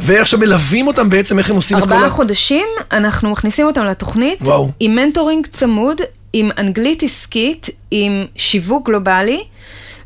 [0.00, 1.94] ועכשיו מלווים אותם בעצם איך הם עושים את כל ה...
[1.94, 4.70] ארבעה חודשים, אנחנו מכניסים אותם לתוכנית, וואו.
[4.80, 6.00] עם מנטורינג צמוד,
[6.32, 9.44] עם אנגלית עסקית, עם שיווק גלובלי,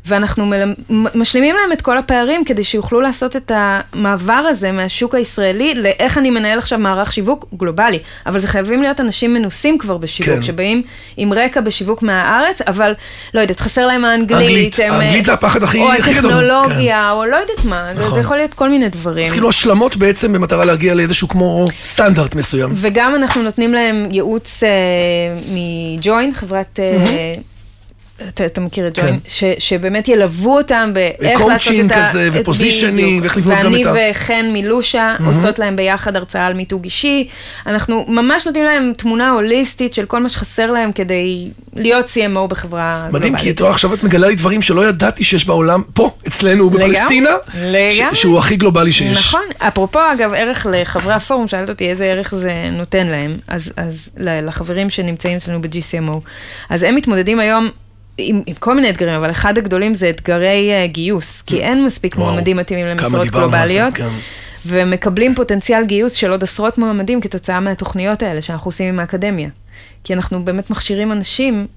[0.05, 5.15] ואנחנו מלמ- מ- משלימים להם את כל הפערים כדי שיוכלו לעשות את המעבר הזה מהשוק
[5.15, 7.99] הישראלי לאיך אני מנהל עכשיו מערך שיווק גלובלי.
[8.25, 10.41] אבל זה חייבים להיות אנשים מנוסים כבר בשיווק, כן.
[10.41, 10.81] שבאים
[11.17, 12.93] עם רקע בשיווק מהארץ, אבל
[13.33, 14.41] לא יודעת, חסר להם האנגלית.
[14.41, 15.95] האנגלית, הם, האנגלית זה הפחד הכי או גדול.
[15.97, 18.13] הטכנולוגיה, או לא יודעת מה, נכון.
[18.13, 19.25] זה יכול להיות כל מיני דברים.
[19.25, 22.69] אז כאילו השלמות בעצם במטרה להגיע לאיזשהו כמו סטנדרט מסוים.
[22.75, 24.69] וגם אנחנו נותנים להם ייעוץ אה,
[25.53, 26.79] מג'וין, חברת...
[26.79, 27.33] אה,
[28.27, 29.17] אתה, אתה מכיר את ג'וין, כן.
[29.27, 32.05] ש, שבאמת ילוו אותם באיך לעשות קואוצ'ינג את ה...
[32.05, 33.21] כזה, ו positioning.
[33.21, 37.27] ואיך לבנות גם את ה- ואני וחן מלושה עושות להם ביחד הרצאה על מיתוג אישי.
[37.67, 42.99] אנחנו ממש נותנים להם תמונה הוליסטית של כל מה שחסר להם כדי להיות CMO בחברה
[43.01, 43.13] גלובלית.
[43.31, 46.69] מדהים, כי את רואה עכשיו את מגלה לי דברים שלא ידעתי שיש בעולם, פה, אצלנו,
[46.69, 47.29] בפלסטינה,
[47.61, 48.15] לגמרי.
[48.15, 49.17] שהוא הכי גלובלי שיש.
[49.27, 49.41] נכון.
[49.57, 54.89] אפרופו, אגב, ערך לחברי הפורום, שאלת אותי איזה ערך זה נותן להם, אז, אז לחברים
[54.89, 56.17] שנמצאים אצלנו ב-GCMO.
[56.69, 57.69] אז הם מתמודדים היום
[58.17, 62.15] עם, עם כל מיני אתגרים, אבל אחד הגדולים זה אתגרי uh, גיוס, כי אין מספיק
[62.15, 63.93] וואו, מועמדים מתאימים למשרות זה, גלובליות.
[63.93, 64.09] כן.
[64.65, 69.49] ומקבלים פוטנציאל גיוס של עוד עשרות מועמדים כתוצאה מהתוכניות האלה שאנחנו עושים עם האקדמיה.
[70.03, 71.67] כי אנחנו באמת מכשירים אנשים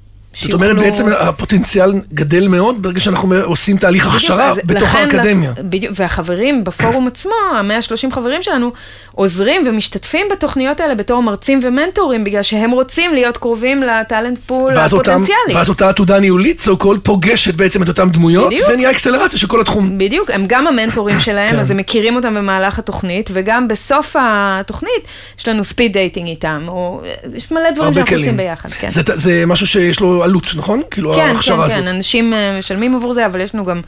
[0.40, 0.52] זאת.
[0.52, 5.52] אומרת, בעצם הפוטנציאל גדל מאוד ברגע שאנחנו עושים תהליך הכשרה בתוך האקדמיה.
[5.58, 8.72] בדיוק, והחברים בפורום עצמו, ה-130 חברים שלנו,
[9.12, 14.74] עוזרים ומשתתפים בתוכניות האלה בתור מרצים ומנטורים, בגלל שהם רוצים להיות קרובים ל talent pool
[14.74, 15.54] הפוטנציאלי.
[15.54, 18.52] ואז אותה עתודה ניהולית, so called, פוגשת בעצם את אותן דמויות.
[18.68, 19.98] ונהיה אקסלרציה של כל התחום.
[19.98, 21.58] בדיוק, הם גם המנטורים שלהם, כן.
[21.58, 25.02] אז הם מכירים אותם במהלך התוכנית, וגם בסוף התוכנית
[25.38, 27.02] יש לנו speed dating איתם, או
[27.34, 28.16] יש מלא דברים שאנחנו.
[28.16, 28.68] עושים ביחד.
[28.72, 28.88] כן.
[28.90, 30.82] זה משהו שיש לו עלות, נכון?
[30.90, 31.78] כאילו כן, ההכשרה כן, הזאת.
[31.78, 33.80] כן, אנשים אה, משלמים עבור זה, אבל יש לנו גם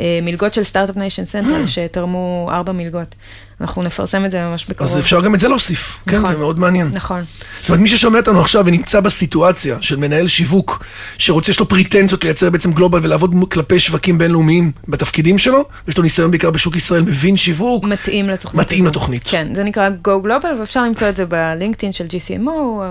[0.00, 1.24] אה, מלגות של Start-Up Nation.
[1.24, 3.14] Central, שתרמו ארבע מלגות.
[3.62, 4.90] אנחנו נפרסם את זה ממש בקרוב.
[4.90, 6.32] אז אפשר גם את זה להוסיף, כן, נכון.
[6.32, 6.90] זה מאוד מעניין.
[6.92, 7.24] נכון.
[7.60, 10.84] זאת אומרת, מי ששומע אותנו עכשיו ונמצא בסיטואציה של מנהל שיווק,
[11.18, 16.02] שרוצה, יש לו פרטנזיות לייצר בעצם global ולעבוד כלפי שווקים בינלאומיים בתפקידים שלו, יש לו
[16.02, 18.60] ניסיון בעיקר בשוק ישראל, מבין שיווק, מתאים לתוכנית.
[18.60, 18.90] מתאים הזו.
[18.90, 19.22] לתוכנית.
[19.24, 22.84] כן, זה נקרא Go Global, ואפשר למצוא את זה בלינקדאין של GCMO, או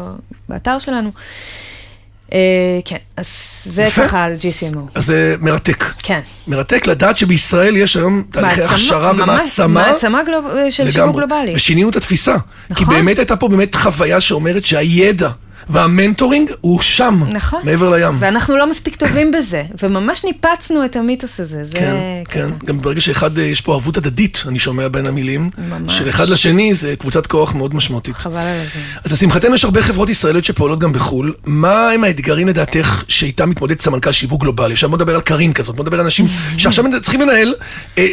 [0.49, 1.11] באתר שלנו.
[2.33, 2.39] אה,
[2.85, 3.27] כן, אז
[3.65, 3.85] זה.
[3.97, 4.79] ככה על GCMO.
[4.95, 5.83] אז זה מרתק.
[6.03, 6.19] כן.
[6.47, 9.91] מרתק לדעת שבישראל יש היום תהליכי הכשרה ומעצמה.
[9.91, 10.21] מעצמה.
[10.69, 11.55] של שיווק גלובלי.
[11.55, 12.35] ושינינו את התפיסה.
[12.75, 12.95] כי נכון.
[12.95, 15.29] באמת הייתה פה באמת חוויה שאומרת שהידע
[15.69, 17.61] והמנטורינג הוא שם, נכון.
[17.63, 18.15] מעבר לים.
[18.19, 21.63] ואנחנו לא מספיק טובים בזה, וממש ניפצנו את המיתוס הזה.
[21.63, 21.95] זה כן.
[22.29, 22.49] כן.
[22.65, 25.97] גם ברגע שאחד, אה, יש פה ערבות הדדית, אני שומע בין המילים, ממש.
[25.97, 28.15] של אחד לשני, זה קבוצת כוח מאוד משמעותית.
[28.15, 28.79] חבל על זה.
[29.03, 31.33] אז לשמחתנו יש הרבה חברות ישראליות שפועלות גם בחו"ל.
[31.45, 34.73] מה הם האתגרים לדעתך שאיתם מתמודד סמנכ"ל שיווק גלובלי?
[34.73, 36.25] עכשיו בוא נדבר על קארין כזאת, בוא נדבר על אנשים
[36.57, 37.55] שעכשיו צריכים לנהל
[37.97, 38.07] אה,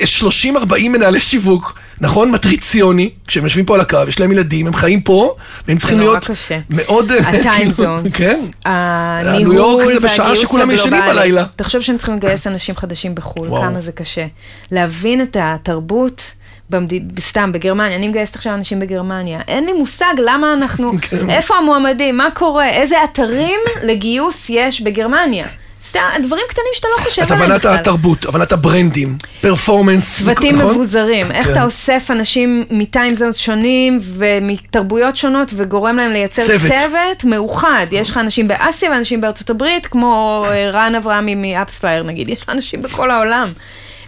[0.54, 2.30] 30-40 מנהלי שיווק, נכון?
[2.30, 5.34] מטריציוני, כשהם יושבים פה על הקו, יש להם ילדים, הם חיים פה,
[5.68, 6.30] והם צריכים להיות.
[6.70, 7.12] מאוד...
[7.46, 8.40] אה, הטיים כאילו, זונס, כן.
[8.64, 11.18] הניהול ניו יורק זה בשעה והגיוס שכולם ישנים הגלובלי.
[11.18, 11.44] בלילה.
[11.56, 13.48] תחשוב שהם צריכים לגייס אנשים חדשים בחו"ל.
[13.48, 14.26] כמה זה קשה.
[14.70, 16.34] להבין את התרבות.
[16.70, 17.20] במד...
[17.20, 21.30] סתם, בגרמניה, אני מגייסת עכשיו אנשים בגרמניה, אין לי מושג למה אנחנו, כן.
[21.30, 25.46] איפה המועמדים, מה קורה, איזה אתרים לגיוס יש בגרמניה.
[25.88, 27.74] סתם, דברים קטנים שאתה לא חושב אז עליהם הבנת בכלל.
[27.74, 30.70] התרבות, הבנת הברנדים, פרפורמנס, צוותים נכון?
[30.70, 31.52] מבוזרים, איך כן.
[31.52, 37.24] אתה אוסף אנשים מטיים זונס שונים ומתרבויות שונות וגורם להם לייצר צוות.
[37.24, 37.86] מאוחד.
[37.92, 42.48] יש לך אנשים באסיה ואנשים בארצות הברית, כמו אה, רן אברהמי מאפספייר נגיד, יש לך
[42.48, 43.52] אנשים בכל העולם.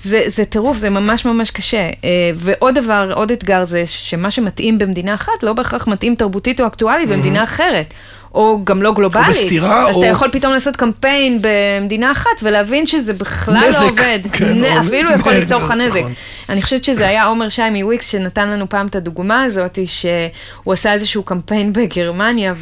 [0.04, 1.90] זה, זה טירוף, זה ממש ממש קשה.
[2.04, 6.66] אה, ועוד דבר, עוד אתגר זה שמה שמתאים במדינה אחת לא בהכרח מתאים תרבותית או
[6.66, 7.94] אקטואלי במדינה אחרת.
[8.34, 9.24] או גם לא גלובלית.
[9.26, 13.80] או בסתירה, אז או- אתה יכול פתאום לעשות קמפיין במדינה אחת ולהבין שזה בכלל נזק,
[13.80, 14.18] לא עובד.
[14.32, 15.98] כן, נ- או- אפילו יכול נ- ליצור לך נזק.
[16.00, 16.12] נכון.
[16.48, 20.92] אני חושבת שזה היה עומר שי מוויקס שנתן לנו פעם את הדוגמה הזאת, שהוא עשה
[20.92, 22.54] איזשהו קמפיין בגרמניה,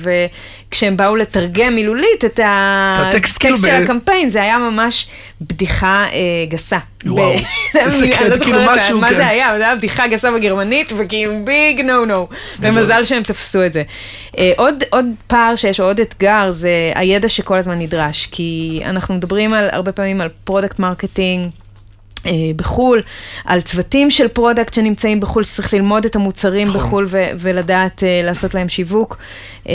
[0.69, 5.07] וכשהם באו לתרגם מילולית את הטקסט, כאילו, של ב- הקמפיין, זה היה ממש
[5.41, 6.79] בדיחה אה, גסה.
[7.07, 7.33] וואו.
[7.75, 9.15] איזה אני לא קטע, כאילו משהו, מה כן.
[9.15, 12.29] זה היה, זה היה בדיחה גסה בגרמנית, וכאילו ביג נו נו.
[12.61, 13.83] ומזל שהם תפסו את זה.
[14.39, 19.69] אה, עוד פער שיש, עוד אתגר, זה הידע שכל הזמן נדרש, כי אנחנו מדברים על,
[19.73, 21.51] הרבה פעמים על product marketing.
[22.27, 23.03] אה, בחו"ל,
[23.45, 26.81] על צוותים של product שנמצאים בחו"ל, שצריך ללמוד את המוצרים נכון.
[26.81, 29.17] בחו"ל ו- ולדעת אה, לעשות להם שיווק.
[29.69, 29.75] אה,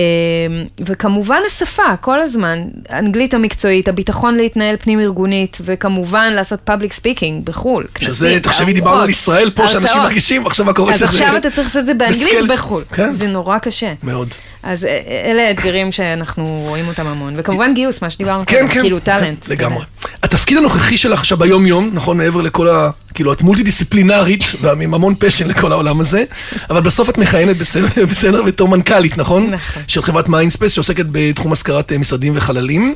[0.79, 2.59] וכמובן השפה, כל הזמן,
[2.91, 7.87] אנגלית המקצועית, הביטחון להתנהל פנים ארגונית, וכמובן לעשות public speaking בחו"ל.
[7.99, 10.01] שזה, תחשבי, דיברנו על ישראל פה, שאנשים.
[10.01, 11.05] מרגישים, עכשיו מה קורה אז שזה...
[11.05, 12.53] עכשיו אתה צריך לעשות את זה באנגלית ב scale.
[12.53, 12.83] בחו"ל.
[12.93, 13.11] כן.
[13.11, 13.93] זה נורא קשה.
[14.03, 14.33] מאוד.
[14.63, 14.99] אז אה,
[15.31, 17.33] אלה האתגרים שאנחנו רואים אותם המון.
[17.37, 18.81] וכמובן גיוס, מה שדיברנו כן, כן.
[18.81, 19.47] כאילו כן, talent.
[19.47, 19.83] לגמרי.
[20.23, 22.89] התפקיד הנוכחי שלך עכשיו ביום-יום, נכון, מעבר לכל ה...
[23.13, 26.23] כאילו, את מולטי דיסציפלינרית, ועם המון passion לכל העולם הזה,
[26.69, 29.49] אבל בסוף את מכהנת בסדר, בסדר בתור סמנכ"לית, נכון?
[29.49, 29.83] נכון.
[29.87, 32.95] של חברת מיינדספייס, שעוסקת בתחום השכרת אה, משרדים וחללים.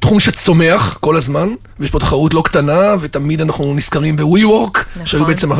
[0.00, 1.48] תחום שצומח כל הזמן,
[1.80, 5.06] ויש פה תחרות לא קטנה, ותמיד אנחנו נזכרים ב-WeWork, נכון.
[5.06, 5.50] שהיו בעצם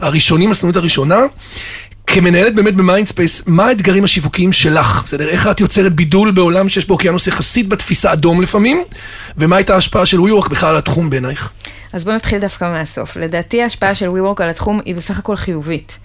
[0.00, 1.16] הראשונים, הסנונית הראשונה.
[2.06, 5.02] כמנהלת באמת במיינדספייס, מה האתגרים השיווקיים שלך?
[5.06, 8.82] בסדר, איך את יוצרת בידול בעולם שיש בו אוקיינוס יחסית בתפיסה אדום לפעמים?
[9.36, 11.50] ומה הייתה ההשפעה של WeWork בכלל על התחום בעינייך?
[11.92, 13.16] אז בואו נתחיל דווקא מהסוף.
[13.16, 15.98] לדעתי ההשפעה של WeWork על התחום היא בסך הכל חיובית.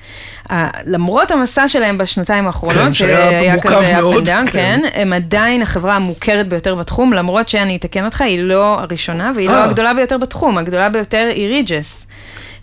[0.86, 4.46] למרות המסע שלהם בשנתיים האחרונות, כן, שהיה מורכב כזה up מאוד, כן.
[4.52, 9.50] כן, הם עדיין החברה המוכרת ביותר בתחום, למרות שאני אתקן אותך, היא לא הראשונה והיא
[9.50, 9.64] לא אה.
[9.64, 12.06] הגדולה ביותר בתחום, הגדולה ביותר היא Regus.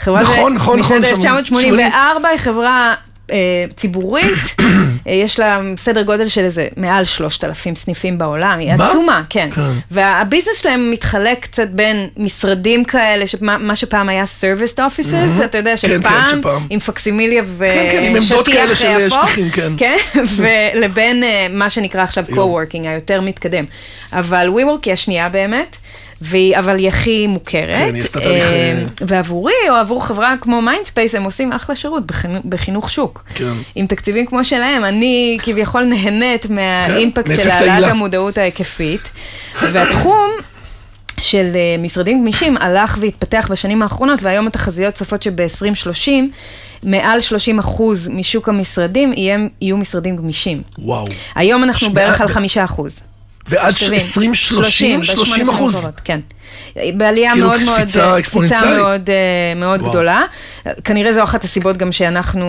[0.01, 2.94] חברה נכון, נכון, נכון, משנת שם- 1984 היא חברה אה,
[3.77, 4.55] ציבורית,
[5.09, 8.91] אה, יש לה סדר גודל של איזה מעל 3,000 סניפים בעולם, היא מה?
[8.91, 9.49] עצומה, כן.
[9.55, 9.71] כן.
[9.91, 15.77] והביזנס שלהם מתחלק קצת בין משרדים כאלה, שמה, מה שפעם היה service offices, אתה יודע,
[15.77, 16.67] של כן, כן, פעם, שפעם.
[16.71, 19.21] עם פקסימיליה ושטיח אפור,
[19.77, 19.97] כן.
[20.37, 23.65] ולבין אה, מה שנקרא עכשיו co-working, היותר מתקדם.
[24.13, 25.77] אבל WeWork היא השנייה באמת.
[26.20, 27.77] והיא, אבל היא הכי מוכרת.
[27.77, 31.77] כן, היא עשתה תהליך, אה, אה, ועבורי, או עבור חברה כמו מיינדספייס, הם עושים אחלה
[31.77, 33.24] שירות בחינוך, בחינוך שוק.
[33.35, 33.53] כן.
[33.74, 37.90] עם תקציבים כמו שלהם, אני כביכול נהנית מה impact מאפקט של העלאת.
[37.90, 39.00] המודעות ההיקפית.
[39.72, 40.31] והתחום
[41.20, 46.11] של אה, משרדים גמישים הלך והתפתח בשנים האחרונות, והיום התחזיות צופות שב-2030,
[46.83, 50.62] מעל 30 אחוז משוק המשרדים יהיו משרדים גמישים.
[50.79, 51.07] וואו.
[51.35, 53.00] היום אנחנו בערך על 5 אחוז.
[53.48, 55.35] ועד תחשבי, 2030, 30 בשמונה אחוז.
[55.35, 56.20] שנים הקרובות, כן.
[56.95, 58.64] בעלייה כאילו מאוד מאוד, קפיצה אה, אקספוננציאלית.
[58.69, 59.14] קפיצה מאוד, אה,
[59.61, 59.90] מאוד וואו.
[59.90, 60.23] גדולה.
[60.85, 62.45] כנראה זו אחת הסיבות גם שאנחנו,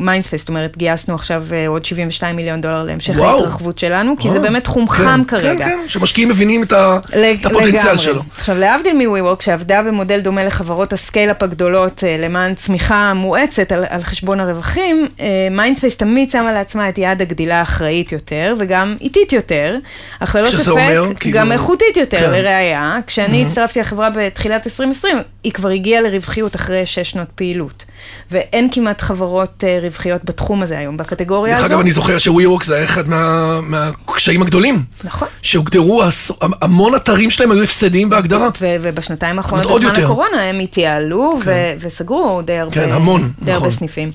[0.00, 3.36] מיינדספייס, זאת אומרת, גייסנו עכשיו אה, עוד 72 מיליון דולר להמשך וואו.
[3.38, 5.64] ההתרחבות שלנו, כי זה אה, באמת תחום כן, חם כן, כרגע.
[5.64, 7.98] כן, שמשקיעים מבינים את ה- לג- את הפוטנציאל לגמרי.
[7.98, 8.22] שלו.
[8.38, 14.02] עכשיו, להבדיל מ-WeWork, שעבדה במודל דומה לחברות ה scale-up הגדולות למען צמיחה מואצת על, על
[14.02, 15.08] חשבון הרווחים,
[15.50, 19.76] מיינדספייס תמיד שמה לעצמה את יעד הגדילה האחראית יותר, וגם איטית יותר,
[20.20, 22.30] אך ללא ספק, אומר, כאילו- גם איכותית יותר, כן.
[22.30, 27.84] לראיה, כשאני הצטרפתי לחברה בתחילת 2020, היא כבר הגיעה לרווחיות אחרי שש שנות פעילות.
[28.30, 31.72] ואין כמעט חברות אה, רווחיות בתחום הזה היום, בקטגוריה דרך הזו.
[31.74, 34.82] אגב, אני זוכר ש-WeWork זה היה אחד מה- מהקשיים הגדולים.
[35.04, 35.28] נכון.
[35.42, 36.02] שהוגדרו,
[36.40, 38.48] המון אתרים שלהם היו הפסדיים בהגדרה.
[38.80, 40.04] ובשנתיים האחרונות, בזמן.
[40.04, 43.78] הקורונה, הם התייעלו ו- וסגרו די הרבה, כן, המון, די הרבה נכון.
[43.78, 44.10] סניפים.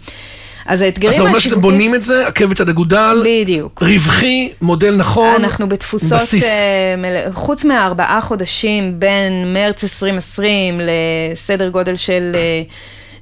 [0.66, 3.84] אז האתגרים אז זה אומר שאתם השיווקיים- בונים את זה, עקב בצד אגודל, בדיוק.
[3.84, 6.44] רווחי, מודל נכון, אנחנו בתפוסות, בסיס.
[6.44, 12.62] אה, מלא- חוץ מהארבעה חודשים בין מרץ 2020 לסדר גודל של אה,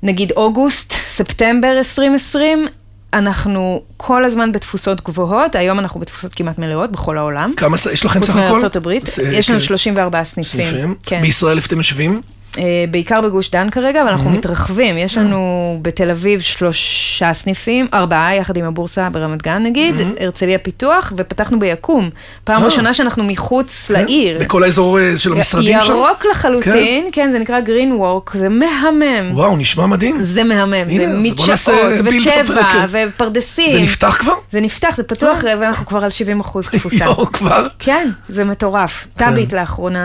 [0.03, 2.67] נגיד אוגוסט, ספטמבר 2020,
[3.13, 7.53] אנחנו כל הזמן בתפוסות גבוהות, היום אנחנו בתפוסות כמעט מלאות בכל העולם.
[7.57, 8.51] כמה יש לכם חוץ סך הכל?
[8.53, 9.65] מארצות הברית, ס- יש לנו כן.
[9.65, 10.63] 34 סניפים.
[10.65, 10.95] סניפים.
[11.05, 11.21] כן.
[11.21, 12.21] בישראל איפה אתם יושבים?
[12.57, 14.97] אה, בעיקר בגוש דן כרגע, אבל אנחנו מתרחבים.
[14.97, 21.13] יש לנו בתל אביב שלושה סניפים, ארבעה יחד עם הבורסה ברמת גן נגיד, הרצליה פיתוח,
[21.17, 22.09] ופתחנו ביקום.
[22.43, 22.65] פעם אה.
[22.65, 24.39] ראשונה שאנחנו מחוץ לעיר.
[24.39, 25.93] בכל האזור אה, של המשרדים שם?
[25.93, 29.31] ירוק לחלוטין, כן, זה נקרא green walk, זה מהמם.
[29.31, 30.23] וואו, נשמע מדהים.
[30.23, 32.85] זה מהמם, הנה, זה מדשאות וטבע.
[32.89, 33.71] ופרדסים.
[33.71, 34.33] זה נפתח כבר?
[34.51, 37.05] זה נפתח, זה פתוח, ואנחנו כבר על 70 אחוז תפוסה.
[37.05, 37.67] יואו, כבר?
[37.79, 39.07] כן, זה מטורף.
[39.17, 39.99] טאביט לאחרונה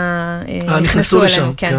[0.47, 1.75] אה, אה, נכנסו אלינו, כן.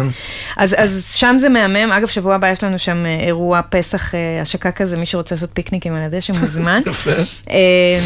[0.59, 1.91] אז, אז שם זה מהמם.
[1.91, 5.49] אגב, שבוע הבא יש לנו שם אה, אירוע פסח, אה, השקה כזה, מי שרוצה לעשות
[5.53, 6.81] פיקניקים על הדשא מוזמן.
[6.91, 7.11] יפה.
[7.49, 7.99] אה,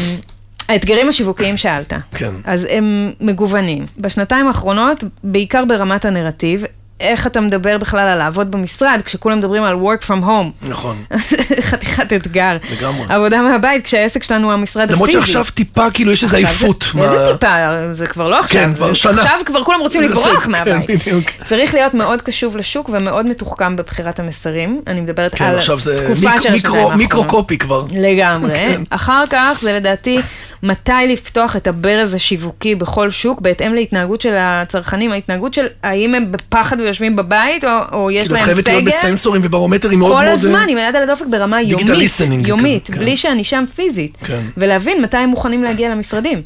[0.68, 1.92] האתגרים השיווקיים שאלת.
[2.14, 2.34] כן.
[2.44, 3.86] אז הם מגוונים.
[3.98, 6.64] בשנתיים האחרונות, בעיקר ברמת הנרטיב,
[7.00, 10.68] איך אתה מדבר בכלל על לעבוד במשרד, כשכולם מדברים על work from home.
[10.68, 11.04] נכון.
[11.70, 12.56] חתיכת אתגר.
[12.78, 13.06] לגמרי.
[13.08, 14.94] עבודה מהבית, כשהעסק שלנו הוא המשרד הפיזי.
[14.94, 16.84] למרות שעכשיו טיפה, כאילו, יש איזו עייפות.
[16.92, 17.48] זה- מה- איזה טיפה?
[17.94, 18.60] זה כבר לא עכשיו.
[18.62, 19.12] כן, כבר שנה.
[19.22, 20.86] עכשיו כבר כולם רוצים לברוח לצאת, מהבית.
[20.86, 21.24] כן, בדיוק.
[21.44, 24.82] צריך להיות מאוד קשוב לשוק ומאוד מתוחכם בבחירת המסרים.
[24.86, 26.98] אני מדברת כן, על עכשיו זה תקופה של השנתיים מיקרו- האחרונות.
[26.98, 27.84] מיקרו-קופי כבר.
[27.98, 28.54] לגמרי.
[28.54, 28.82] כן.
[28.90, 30.18] אחר כך זה לדעתי
[30.62, 36.32] מתי לפתוח את הברז השיווקי בכל שוק, בהתאם להתנהגות של הצרכנים, ההתנהגות של האם הם
[36.32, 38.90] בפחד ויושבים בבית, או, או יש כאילו, את להם חייבת להיות סגר.
[38.90, 40.38] בסנסורים וברומטרים מאוד כל מאוד...
[40.38, 43.00] הזמן, עם היד על הדופק ברמה דיגיטל יומית, listening יומית, כזה, כן.
[43.00, 44.40] בלי שאני שם פיזית, כן.
[44.56, 46.42] ולהבין מתי הם מוכנים להגיע למשרדים.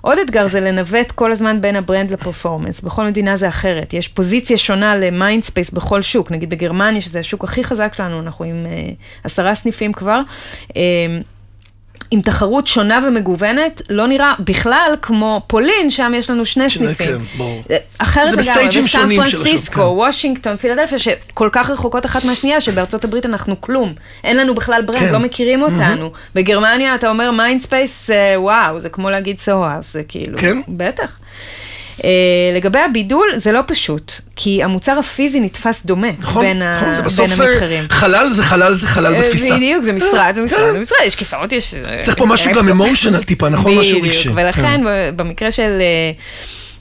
[0.00, 3.94] עוד אתגר זה לנווט כל הזמן בין ה brand ל performance, בכל מדינה זה אחרת,
[3.94, 8.66] יש פוזיציה שונה למיינדספייס בכל שוק, נגיד בגרמניה, שזה השוק הכי חזק שלנו, אנחנו עם
[8.66, 8.90] אה,
[9.24, 10.20] עשרה סניפים כבר,
[10.76, 10.82] אה,
[12.10, 17.06] עם תחרות שונה ומגוונת, לא נראה בכלל כמו פולין, שם יש לנו שני שני, סניפים.
[17.06, 17.62] כן, ברור.
[17.98, 19.80] אחרת זה לגמרי, של השוק, פרנסיסקו, כן.
[19.80, 23.92] וושינגטון, פילדלפיה, שכל כך רחוקות אחת מהשנייה, שבארצות הברית אנחנו כלום.
[24.24, 25.12] אין לנו בכלל brand, כן.
[25.12, 26.12] לא מכירים אותנו.
[26.34, 30.38] בגרמניה אתה אומר מיינדספייס, וואו, זה כמו להגיד סו-האוס, זה כאילו...
[30.38, 30.60] כן?
[30.68, 31.18] בטח.
[32.02, 32.04] Uh,
[32.56, 36.96] לגבי הבידול, זה לא פשוט, כי המוצר הפיזי נתפס דומה נכון, בין, ה- נכון, זה
[36.96, 37.40] בין בסוף...
[37.40, 37.84] אה, המתחרים.
[37.90, 39.54] חלל זה חלל זה חלל אה, בתפיסה.
[39.56, 40.72] בדיוק, זה משרד, זה משרד, כן.
[40.72, 41.74] זה משרד, יש כיסאות, יש...
[42.00, 43.78] צריך פה משהו גם emotional טיפה, נכון?
[43.78, 44.28] משהו רגשי.
[44.28, 45.16] בדיוק, ולכן כן.
[45.16, 45.78] במקרה של...
[45.80, 46.12] אה,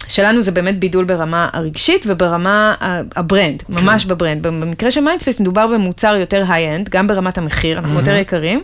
[0.10, 3.74] שלנו זה באמת בידול ברמה הרגשית וברמה ה- ה brand, כן.
[3.86, 4.48] ממש ב brand.
[4.48, 8.62] במקרה של מיינדספייס מדובר במוצר יותר high-end, גם ברמת המחיר, אנחנו יותר יקרים,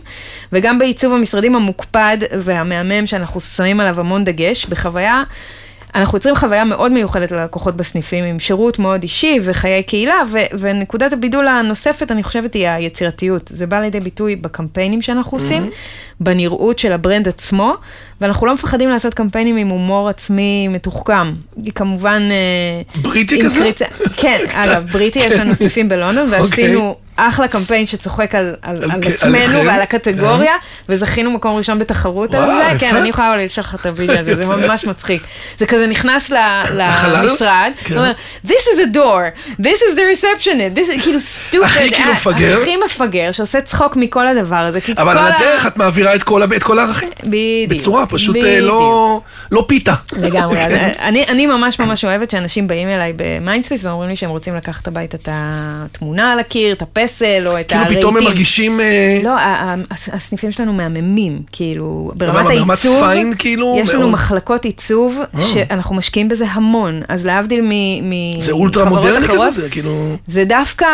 [0.52, 5.22] וגם בעיצוב המשרדים המוקפד והמהמם שאנחנו שמים עליו המון דגש, בחוויה...
[5.94, 11.12] אנחנו יוצרים חוויה מאוד מיוחדת ללקוחות בסניפים, עם שירות מאוד אישי וחיי קהילה, ו- ונקודת
[11.12, 13.50] הבידול הנוספת, אני חושבת, היא היצירתיות.
[13.54, 15.68] זה בא לידי ביטוי בקמפיינים שאנחנו עושים,
[16.20, 17.74] בנראות של ה brand עצמו,
[18.20, 21.32] ואנחנו לא מפחדים לעשות קמפיינים עם הומור עצמי מתוחכם.
[21.64, 22.22] היא כמובן...
[22.30, 23.60] אה, בריטי כזה?
[23.60, 23.84] קריצה-
[24.16, 29.00] כן, אגב, בריטי יש לנו סניפים בלונדון, ועשינו אחלה קמפיין שצוחק על, על, על על
[29.12, 30.54] עצמנו ועל הקטגוריה,
[30.88, 32.78] וזכינו מקום ראשון בתחרות על וואו, זה.
[32.78, 32.96] כן.
[32.96, 35.22] אני יכולה אולי לשלוח לך את הוידאו הזה, זה ממש מצחיק.
[35.58, 36.30] זה כזה נכנס?
[37.14, 37.94] למשרד, כן.
[37.94, 38.12] ואומר,
[38.46, 42.58] This is a door, this is the receptionist, this is כאילו stupid, הכי כאילו מפגר.
[42.62, 46.42] הכי מפגר, שעושה צחוק מכל הדבר הזה, אבל על ה- הדרך את מעבירה את כל
[46.42, 47.08] ה- את כל הערכים.
[47.24, 47.70] בדיוק.
[47.72, 48.60] בצורה פשוט אה.
[48.60, 49.94] לא לא כפיתה.
[50.20, 50.90] לגמרי, אז כן.
[51.00, 55.16] אני, אני ממש ממש אוהבת שאנשים באים אליי במיינדספייס ואומרים לי שהם רוצים לקחת הביתה
[55.16, 57.98] את התמונה על הקיר, את הפסל או את כאילו הרהיטים.
[57.98, 58.80] פתאום הם מרגישים...
[58.80, 59.30] אה, לא,
[60.12, 63.02] הסניפים שלנו מהממים, כאילו, ברמת העיצוב,
[63.38, 64.10] כאילו, יש לנו.
[64.10, 65.40] מחלקות עיצוב אה.
[65.42, 67.60] שאנחנו משקיעים בזה המון, אז להבדיל
[68.02, 69.50] מ- זה אולטרה מחברות מודרני כזה?
[69.50, 70.16] זה כאילו...
[70.26, 70.86] זה דווקא,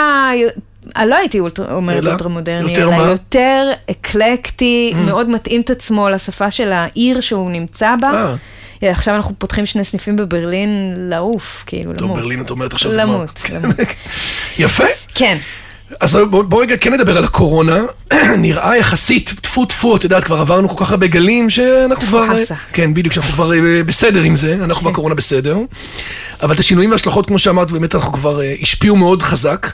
[0.96, 2.07] אני לא הייתי אומרת?
[2.07, 3.05] אולטרה מודרני, יותר אלא מה?
[3.07, 3.11] Mm.
[3.11, 8.11] יותר אקלקטי, מאוד מתאים את עצמו לשפה של העיר שהוא נמצא בה.
[8.12, 8.35] אה.
[8.90, 12.18] עכשיו אנחנו פותחים שני סניפים בברלין, לעוף, כאילו, טוב, למות.
[12.18, 13.74] ברלין את אומרת עכשיו זה למות, כבר- למות.
[14.59, 14.85] יפה.
[15.14, 15.38] כן.
[16.00, 17.80] אז בוא, בוא רגע כן נדבר על הקורונה.
[18.38, 22.26] נראה יחסית, טפו טפו, את יודעת, כבר עברנו כל כך הרבה גלים שאנחנו כבר...
[22.72, 25.59] כן, בדיוק, שאנחנו כבר אה, בסדר עם זה, אנחנו בקורונה בסדר.
[26.42, 29.66] אבל את השינויים וההשלכות, כמו שאמרת, באמת אנחנו כבר אה, השפיעו מאוד חזק.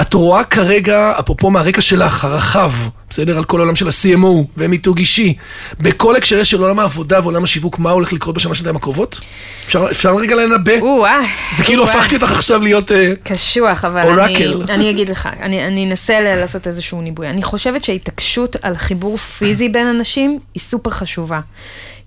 [0.00, 2.72] את רואה כרגע, אפרופו מהרקע שלך, הרחב,
[3.10, 3.36] בסדר?
[3.36, 5.34] על כל העולם של ה-CMO ומיתוג אישי,
[5.80, 9.20] בכל הקשרי של עולם העבודה ועולם השיווק, מה הולך לקרות בשנה שנתיים הקרובות?
[9.66, 10.72] אפשר, אפשר רגע לנבא?
[10.80, 11.20] או-אה.
[11.56, 11.92] זה כאילו או-אה.
[11.98, 12.92] הפכתי אותך עכשיו להיות...
[12.92, 14.62] אה, קשוח, אבל אורקל.
[14.62, 17.28] אני, אני אגיד לך, אני, אני אנסה לעשות איזשהו ניבוי.
[17.28, 21.40] אני חושבת שהתעקשות על חיבור פיזי בין אנשים היא סופר חשובה.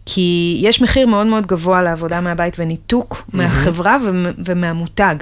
[0.05, 5.15] כי יש מחיר מאוד מאוד גבוה לעבודה מהבית וניתוק מהחברה ומ- ומהמותג.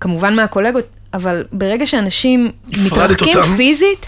[0.00, 3.56] כמובן מהקולגות, אבל ברגע שאנשים מתרחקים אותם.
[3.56, 4.06] פיזית,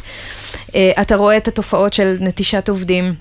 [0.75, 3.14] אה, אתה רואה את התופעות של נטישת עובדים.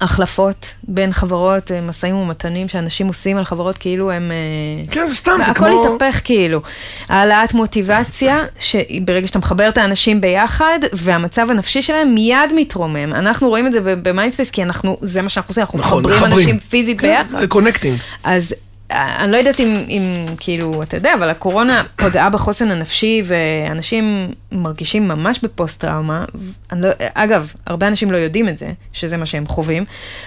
[0.00, 4.30] חלפות בין חברות, אה, משאים ומתנים שאנשים עושים על חברות כאילו הם...
[4.30, 5.94] אה, כן, זה סתם, זה כמו...
[5.96, 6.60] התהפך כאילו.
[7.08, 13.12] העלאת מוטיבציה, שברגע שאתה מחבר את האנשים ביחד, והמצב הנפשי שלהם מיד מתרומם.
[13.14, 16.48] אנחנו רואים את זה במיינדספייס, כי אנחנו, זה מה שאנחנו עושים, אנחנו נכון, מחברים מחברים.
[16.48, 17.40] אנשים פיזית ביחד.
[17.40, 17.98] זה connecting.
[18.24, 18.54] אז
[18.90, 25.08] אני לא יודעת אם, אם כאילו, אתה יודע, אבל הקורונה פגעה בחוסן הנפשי, ואנשים מרגישים
[25.08, 26.24] ממש בפוסט-טראומה.
[26.72, 29.84] לא, אגב, הרבה אנשים לא יודעים את זה, שזה מה שהם חווים,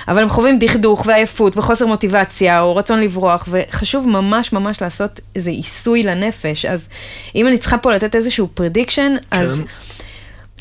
[0.08, 5.50] אבל הם חווים דכדוך ועייפות וחוסר מוטיבציה, או רצון לברוח, וחשוב ממש ממש לעשות איזה
[5.50, 6.66] עיסוי לנפש.
[6.66, 6.90] אז
[7.36, 9.62] אם אני צריכה פה לתת איזשהו prediction, אז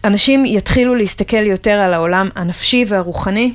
[0.04, 3.54] אנשים יתחילו להסתכל יותר על העולם הנפשי והרוחני.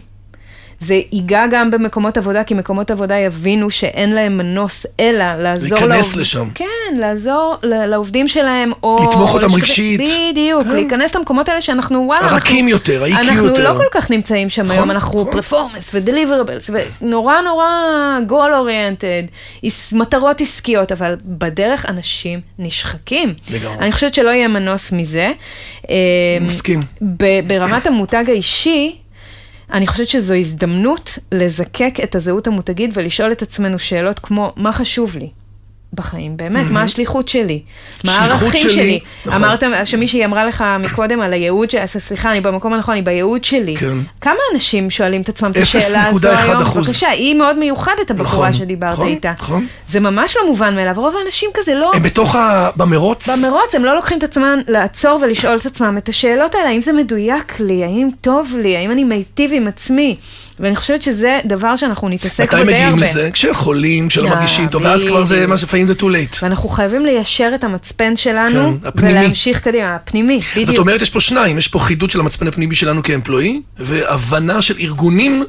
[0.81, 5.79] זה ייגע גם במקומות עבודה, כי מקומות עבודה יבינו שאין להם מנוס אלא לעזור...
[5.79, 6.47] להיכנס לשם.
[6.55, 6.65] כן,
[6.99, 9.03] לעזור לעובדים שלהם, או...
[9.09, 10.01] לתמוך או אותם לשתף- רגשית.
[10.31, 10.69] בדיוק, כן.
[10.69, 13.73] להיכנס למקומות האלה שאנחנו, וואלה, רכים אנחנו- יותר, האיקיו אנחנו יותר.
[13.73, 15.31] לא כל כך נמצאים שם נכון, היום, אנחנו נכון.
[15.31, 16.69] פרפורמנס ודליברבלס,
[17.01, 17.65] ונורא נורא
[18.27, 19.23] גול אוריינטד,
[19.91, 23.33] מטרות עסקיות, אבל בדרך אנשים נשחקים.
[23.53, 23.77] לגמרי.
[23.79, 25.31] אני חושבת שלא יהיה מנוס מזה.
[25.89, 25.95] אה,
[26.41, 26.79] מסכים.
[27.47, 28.95] ברמת המותג האישי,
[29.73, 35.17] אני חושבת שזו הזדמנות לזקק את הזהות המותגית ולשאול את עצמנו שאלות כמו, מה חשוב
[35.17, 35.29] לי?
[35.93, 37.59] בחיים, באמת, מה השליחות שלי?
[38.03, 38.99] מה הערכים שלי, שלי?
[39.25, 39.43] נכון.
[39.43, 43.75] אמרת שמישהי אמרה לך מקודם על הייעוד, ש- סליחה, אני במקום הנכון, אני בייעוד שלי.
[43.77, 43.97] כן.
[44.21, 46.61] כמה אנשים שואלים את עצמם את השאלה הזו היום?
[46.61, 46.87] אחוז.
[46.87, 49.31] בבקשה, היא מאוד מיוחדת, הבחורה נכון, שדיברת נכון, איתה.
[49.39, 49.67] נכון.
[49.87, 51.91] זה ממש לא מובן מאליו, רוב האנשים כזה לא...
[51.93, 52.69] הם בתוך ה...
[52.75, 53.29] במרוץ?
[53.29, 56.93] במרוץ הם לא לוקחים את עצמם לעצור ולשאול את עצמם את השאלות האלה, האם זה
[56.93, 60.15] מדויק לי, האם טוב לי, האם אני מיטיב עם עצמי.
[60.59, 63.01] ואני חושבת שזה דבר שאנחנו נתעסק בו מתי די מגיעים הרבה.
[63.01, 63.29] לזה?
[63.33, 65.47] כשחולים, כשלא מרגישים טוב, ואז כבר זה.
[65.47, 66.37] מה שלפעמים זה too late.
[66.41, 69.19] ואנחנו חייבים ליישר את המצפן שלנו, כן, הפנימי.
[69.19, 70.77] ולהמשיך קדימה, הפנימי, זאת בדיוק.
[70.77, 75.43] אומרת, יש פה שניים, יש פה חידוד של המצפן הפנימי שלנו כאמפלואי, והבנה של ארגונים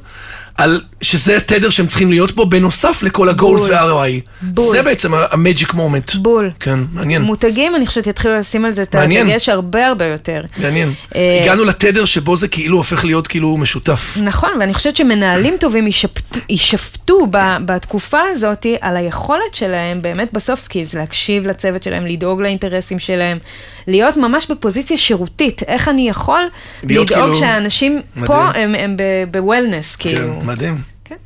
[0.56, 3.62] על שזה התדר שהם צריכים להיות בו, בנוסף לכל הגולס.
[3.62, 4.42] וה-ROI.
[4.42, 4.72] בול.
[4.72, 6.14] זה בעצם המג'יק מומנט.
[6.14, 6.50] בול.
[6.60, 7.22] כן, מעניין.
[7.22, 8.94] מותגים, אני חושבת, יתחילו לשים על זה את.
[8.94, 10.40] הדגש הרבה הרבה יותר.
[10.58, 10.92] מעניין.
[11.14, 14.16] אה, הגענו לתדר שבו זה כאילו הופך להיות כאילו משותף.
[14.22, 17.26] נכון, ואני חושבת שמנהלים טובים יישפט, יישפטו
[17.64, 23.38] בתקופה הזאת על היכולת שלהם באמת ב soft skills, להקשיב לצוות שלהם, לדאוג לאינטרסים שלהם,
[23.86, 26.48] להיות ממש בפוזיציה שירותית, איך אני יכול
[26.82, 28.74] לדאוג כאילו- שהאנשים פה מדהים.
[28.74, 28.96] הם, הם
[29.30, 30.40] ב-wellness, כאילו.
[30.40, 30.80] כן, מדהים.
[31.04, 31.16] כן.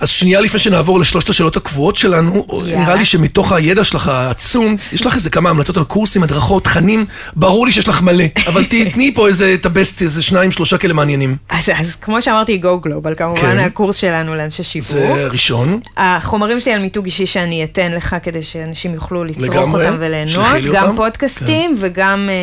[0.00, 2.80] אז שנייה לפני שנעבור לשלושת השאלות הקבועות שלנו, יאללה.
[2.84, 7.06] נראה לי שמתוך הידע שלך העצום, יש לך איזה כמה המלצות על קורסים, הדרכות, תכנים,
[7.36, 10.78] ברור לי שיש לך מלא, אבל ת- תני פה איזה, את הבסט, איזה שניים, שלושה
[10.78, 11.36] כאלה מעניינים.
[11.48, 13.58] אז, אז כמו שאמרתי, Go Global, כמובן כן.
[13.58, 14.88] הקורס שלנו לאנשי שיווק.
[14.90, 15.80] זה ראשון.
[15.96, 20.46] החומרים שלי על מיתוג אישי שאני אתן לך כדי שאנשים יוכלו לצרוך לגמרי, אותם וליהנות,
[20.72, 20.96] גם אותם.
[20.96, 22.34] פודקאסטים וגם אה,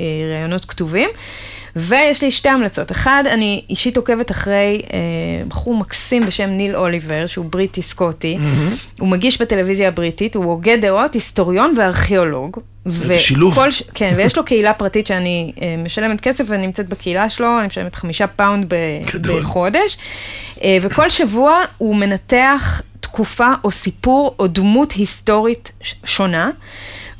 [0.00, 1.08] אה, ראיונות כתובים.
[1.76, 2.90] ויש לי שתי המלצות.
[2.92, 4.98] אחד, אני אישית עוקבת אחרי אה,
[5.48, 8.38] בחור מקסים בשם ניל אוליבר, שהוא בריטי סקוטי.
[9.00, 12.56] הוא מגיש בטלוויזיה הבריטית, הוא הוגה דעות, היסטוריון וארכיאולוג.
[12.86, 13.70] איזה שילוב.
[13.70, 17.94] ש- כן, ויש לו קהילה פרטית שאני אה, משלמת כסף ונמצאת בקהילה שלו, אני משלמת
[17.94, 18.74] חמישה פאונד ב-
[19.14, 19.42] גדול.
[19.42, 19.96] בחודש.
[20.64, 26.50] אה, וכל שבוע הוא מנתח תקופה או סיפור או דמות היסטורית ש- שונה.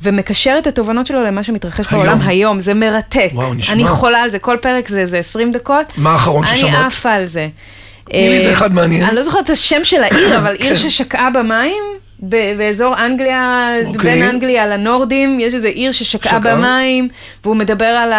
[0.03, 2.03] ומקשר את התובנות שלו למה שמתרחש היום.
[2.03, 3.29] בעולם היום, זה מרתק.
[3.33, 3.75] וואו, נשמע.
[3.75, 5.93] אני חולה על זה, כל פרק זה, זה 20 דקות.
[5.97, 6.85] מה האחרון אני ששמעת?
[6.85, 7.47] עפה על זה.
[8.05, 9.03] תני לי איזה אה, אחד מעניין.
[9.03, 10.75] אני לא זוכרת את השם של העיר, אבל עיר כן.
[10.75, 11.83] ששקעה במים,
[12.57, 14.11] באזור אנגליה, אוקיי.
[14.11, 16.55] בין אנגליה לנורדים, יש איזו עיר ששקעה שקעה.
[16.55, 17.07] במים,
[17.43, 18.11] והוא מדבר על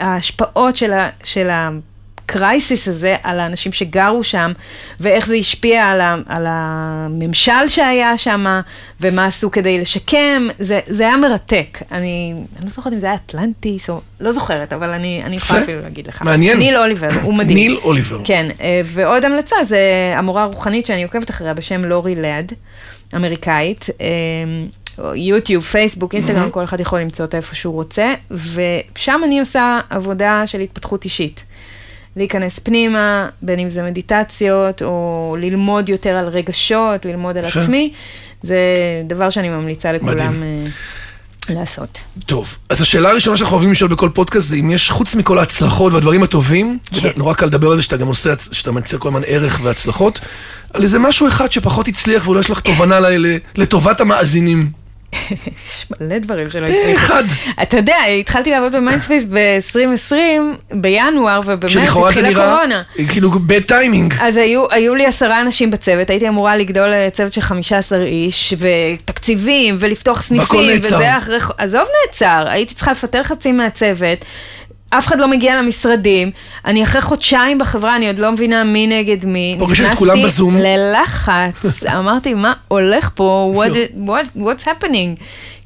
[0.00, 1.08] ההשפעות של ה...
[1.24, 1.70] של ה
[2.30, 4.52] הקרייסיס הזה על האנשים שגרו שם,
[5.00, 8.60] ואיך זה השפיע על, ה, על הממשל שהיה שם,
[9.00, 11.78] ומה עשו כדי לשקם, זה, זה היה מרתק.
[11.92, 15.62] אני, אני לא זוכרת אם זה היה אטלנטיס, או לא זוכרת, אבל אני, אני יכולה.
[15.62, 16.22] אפילו להגיד לך.
[16.22, 16.58] מעניין.
[16.58, 17.56] ניל אוליבר, הוא מדהים.
[17.56, 18.20] ניל אוליבר.
[18.24, 22.52] כן, אה, ועוד המלצה זה המורה הרוחנית שאני עוקבת אחריה בשם לורי לאד,
[23.16, 23.86] אמריקאית.
[24.00, 24.06] אה,
[25.14, 30.42] יוטיוב, פייסבוק, אינסטגרם, כל אחד יכול למצוא אותה איפה שהוא רוצה, ושם אני עושה עבודה
[30.46, 31.44] של התפתחות אישית.
[32.20, 37.60] להיכנס פנימה, בין אם זה מדיטציות, או ללמוד יותר על רגשות, ללמוד על יפה.
[37.60, 37.92] עצמי,
[38.42, 38.58] זה
[39.06, 40.42] דבר שאני ממליצה לכולם מדהים.
[40.42, 40.66] אה,
[41.54, 41.98] לעשות.
[42.26, 45.92] טוב, אז השאלה הראשונה שאנחנו אוהבים לשאול בכל פודקאסט זה אם יש, חוץ מכל ההצלחות
[45.92, 47.08] והדברים הטובים, כן.
[47.16, 50.20] נורא קל לדבר על זה שאתה גם עושה, שאתה מציע כל הזמן ערך והצלחות,
[50.72, 52.98] על איזה משהו אחד שפחות הצליח ואולי יש לך תובנה
[53.56, 54.79] לטובת המאזינים.
[55.30, 57.04] יש מלא דברים שלא אה, הצליחו.
[57.04, 57.22] אחד.
[57.62, 60.14] אתה יודע, התחלתי לעבוד במיינדספייס ב-2020,
[60.74, 62.82] בינואר, ובמרץ התחילה נראה, קורונה.
[63.08, 64.14] כאילו bad timing.
[64.20, 69.76] אז היו, היו לי עשרה אנשים בצוות, הייתי אמורה לגדול לצוות של 15 איש, ותקציבים,
[69.78, 70.80] ולפתוח סניפים.
[70.82, 74.24] וזה אחרי, עזוב נעצר, הייתי צריכה לפטר חצי מהצוות.
[74.90, 76.30] אף אחד לא מגיע למשרדים,
[76.64, 79.56] אני אחרי חודשיים בחברה, אני עוד לא מבינה מי נגד מי.
[79.58, 80.56] פוגשת את כולם בזום.
[80.56, 83.52] ללחץ, אמרתי, מה הולך פה?
[83.56, 85.22] What, what, what's happening?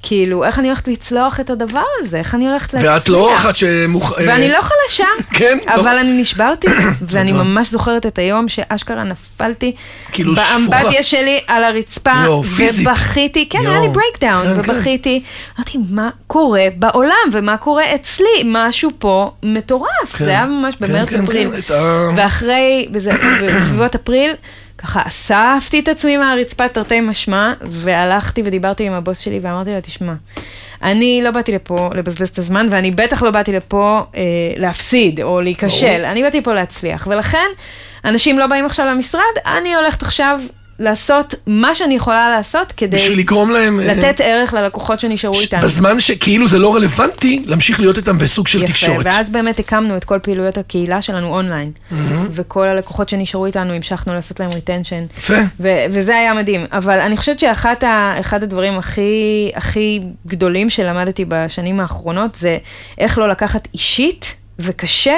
[0.07, 2.19] כאילו, איך אני הולכת לצלוח את הדבר הזה?
[2.19, 2.93] איך אני הולכת להצליח?
[2.95, 4.13] ואת לא אחת שמוכ...
[4.27, 5.05] ואני לא חלשה,
[5.39, 5.75] כן, לא.
[5.75, 6.67] אבל אני נשברתי,
[7.11, 7.33] ואני.
[7.33, 9.75] ממש זוכרת את היום שאשכרה נפלתי
[10.13, 10.59] כאילו שפוכה.
[10.59, 12.87] באמבטיה שלי על הרצפה, יואו, פיזית.
[12.89, 13.59] ובכיתי, כן.
[13.67, 14.71] היה לי breakdown, כן, כן.
[14.71, 15.23] ובכיתי,
[15.59, 20.25] אמרתי, מה קורה בעולם, ומה קורה אצלי, משהו פה מטורף, כן.
[20.25, 24.31] זה היה ממש כן, במרץ כן, אפריל, כן, את ה- ואחרי, בסביבות אפריל,
[24.85, 30.13] ככה אספתי את עצמי מהרצפה תרתי משמע, והלכתי ודיברתי עם הבוס שלי ואמרתי לה, תשמע,
[30.83, 34.23] אני לא באתי לפה לבזבז את הזמן, ואני בטח לא באתי לפה אה,
[34.57, 36.11] להפסיד או להיכשל, ברור.
[36.11, 37.47] אני באתי פה להצליח, ולכן
[38.05, 40.41] אנשים לא באים עכשיו למשרד, אני הולכת עכשיו
[40.79, 43.81] לעשות מה שאני יכולה לעשות כדי בשביל לגרום להם...
[43.81, 45.63] אה, לתת ערך ללקוחות שנשארו ש- איתנו.
[45.63, 49.07] בזמן שכאילו זה לא רלוונטי, להמשיך להיות איתם בסוג של תקשורת.
[49.07, 51.71] ואז באמת הקמנו את כל פעילויות הקהילה שלנו אונליין,
[52.31, 55.05] וכל הלקוחות שנשארו איתנו המשכנו לעשות להם retention.
[55.19, 55.35] יפה.
[55.61, 59.03] ו- וזה היה מדהים, אבל אני חושבת שאחד ה- הדברים הכי,
[59.55, 62.59] הכי גדולים שלמדתי בשנים האחרונות זה
[62.99, 65.17] איך לא לקחת אישית וקשה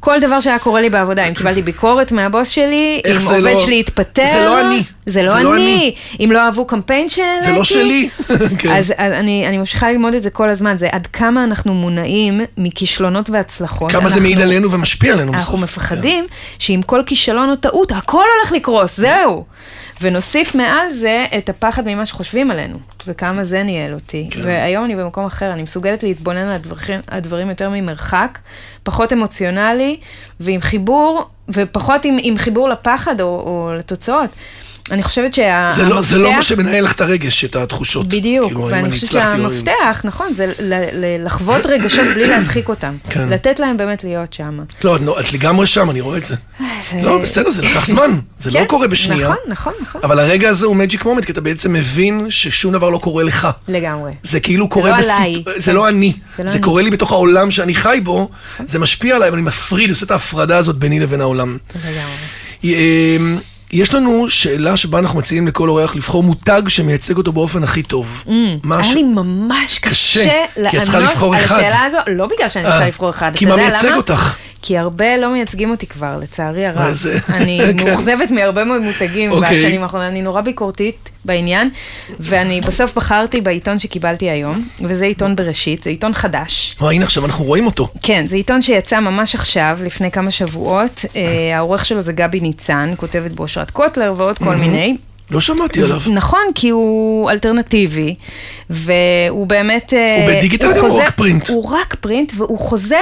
[0.00, 3.80] כל דבר שהיה קורה לי בעבודה, אם קיבלתי ביקורת מהבוס שלי, אם עובד לא- שלי
[3.80, 4.82] התפטר, זה לא אני.
[5.06, 5.94] זה לא זה לא אני.
[6.20, 8.08] אם לא אהבו קמפיין שהעליתי, זה לא שלי.
[8.58, 8.70] כן.
[8.72, 12.40] אז, אז אני, אני ממשיכה ללמוד את זה כל הזמן, זה עד כמה אנחנו מונעים
[12.58, 13.90] מכישלונות והצלחות.
[13.92, 15.42] כמה זה אנחנו- מעיד עלינו ומשפיע עלינו בסוף.
[15.44, 16.26] אנחנו מפחדים
[16.58, 19.44] שעם כל כישלון או טעות, הכל הולך לקרוס, זהו.
[20.00, 24.28] ונוסיף מעל זה את הפחד ממה שחושבים עלינו, וכמה זה ניהל אותי.
[24.30, 24.40] כן.
[24.44, 28.38] והיום אני במקום אחר, אני מסוגלת להתבונן על הדברים, הדברים יותר ממרחק,
[28.82, 30.00] פחות אמוציונלי,
[30.40, 34.30] ועם חיבור, ופחות עם, עם חיבור לפחד או, או לתוצאות.
[34.90, 35.68] אני חושבת שה...
[35.72, 38.08] זה לא- זה לא מה שמנהל לך את הרגש, את התחושות.
[38.08, 40.52] בדיוק, כאילו, ואני אני חושבת שהמפתח, נכון, זה
[41.18, 42.94] לחוות רגשות בלי להדחיק אותם.
[43.10, 43.28] כן.
[43.28, 44.60] לתת להם באמת להיות שם.
[44.84, 46.34] לא, את לא- את לגמרי שם, אני רואה את זה.
[47.02, 48.18] לא, בסדר, זה לקח זמן.
[48.38, 49.28] זה לא כן, קורה בשנייה.
[49.28, 50.00] נכון, נכון, נכון.
[50.04, 53.48] אבל הרגע הזה הוא magic moment, כי אתה בעצם מבין ששום דבר לא קורה לך.
[53.68, 54.12] לגמרי.
[54.22, 55.12] זה כאילו קורה לא בסיט...
[55.16, 55.42] עליי.
[55.56, 56.12] זה לא אני.
[56.36, 56.62] זה לא זה אני.
[56.62, 58.28] קורה לי בתוך העולם שאני חי בו,
[58.66, 61.56] זה משפיע עליי, ואני מפריד, עושה את ההפרדה הזאת ביני לבין העולם.
[61.84, 63.38] לגמרי.
[63.74, 68.24] יש לנו שאלה שבה אנחנו מציעים לכל אורח לבחור מותג שמייצג אותו באופן הכי טוב.
[68.62, 71.04] מה היה לי ממש קשה, לענות על
[71.34, 71.58] אחד.
[71.58, 73.30] השאלה הזו, לא בגלל שאני אה, צריכה לבחור אחד.
[73.34, 73.94] כי מה מייצג?
[73.96, 74.36] אותך?
[74.66, 76.78] כי הרבה לא מייצגים אותי כבר, לצערי הרב.
[76.78, 77.18] מה זה?
[77.28, 77.88] אני כן.
[77.88, 79.56] מאוכזבת מהרבה מאוד מותגים אוקיי.
[79.58, 81.70] בשנים האחרונות, אני נורא ביקורתית בעניין,
[82.20, 86.76] ואני בסוף בחרתי בעיתון שקיבלתי היום, וזה עיתון בראשית, זה עיתון חדש.
[86.82, 87.88] אה, הנה עכשיו אנחנו רואים אותו.
[88.02, 91.04] כן, זה עיתון שיצא ממש עכשיו, לפני כמה שבועות.
[91.16, 91.22] אה,
[91.56, 94.96] העורך שלו זה גבי ניצן, כותבת בו אושרת קוטלר ועוד כל מיני.
[95.30, 96.00] לא שמעתי עליו.
[96.12, 98.14] נכון, כי הוא אלטרנטיבי,
[98.70, 99.92] והוא באמת...
[99.96, 101.48] אה, הוא בדיגיטל גם או חוזר- רק פרינט?
[101.48, 102.96] הוא רק פרינט, והוא חוזר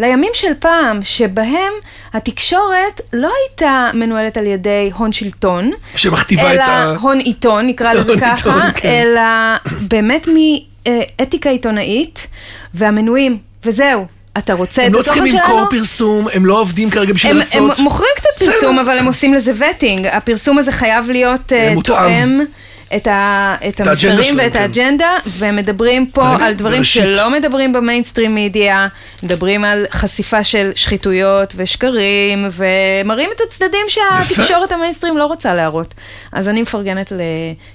[0.00, 1.72] לימים של פעם, שבהם
[2.12, 6.96] התקשורת לא הייתה מנוהלת על ידי הון שלטון, שמכתיבה את אלא ה...
[7.00, 8.88] הון עיתון, נקרא לזה ככה, עיתון, כן.
[8.88, 9.20] אלא
[9.80, 12.26] באמת מאתיקה עיתונאית
[12.74, 14.06] והמנויים, וזהו.
[14.38, 15.54] אתה רוצה הם את לא התוכן צריכים שלנו?
[15.54, 17.78] למכור פרסום, הם לא עובדים כרגע בשביל הם, רצות.
[17.78, 18.28] הם מוכרים קצת.
[18.38, 20.06] פרסום, אבל הם עושים לזה וטינג.
[20.06, 21.96] הפרסום הזה חייב להיות אה, מותאם.
[21.96, 22.40] תואם
[22.96, 24.60] את, ה, את המסרים ואת כן.
[24.60, 27.02] האג'נדה, והם מדברים פה על דברים בראשית.
[27.02, 28.88] שלא מדברים במיינסטרים מדיה,
[29.22, 35.94] מדברים על חשיפה של שחיתויות ושקרים, ומראים את הצדדים שהתקשורת המיינסטרים לא רוצה להראות.
[36.32, 37.12] אז אני מפרגנת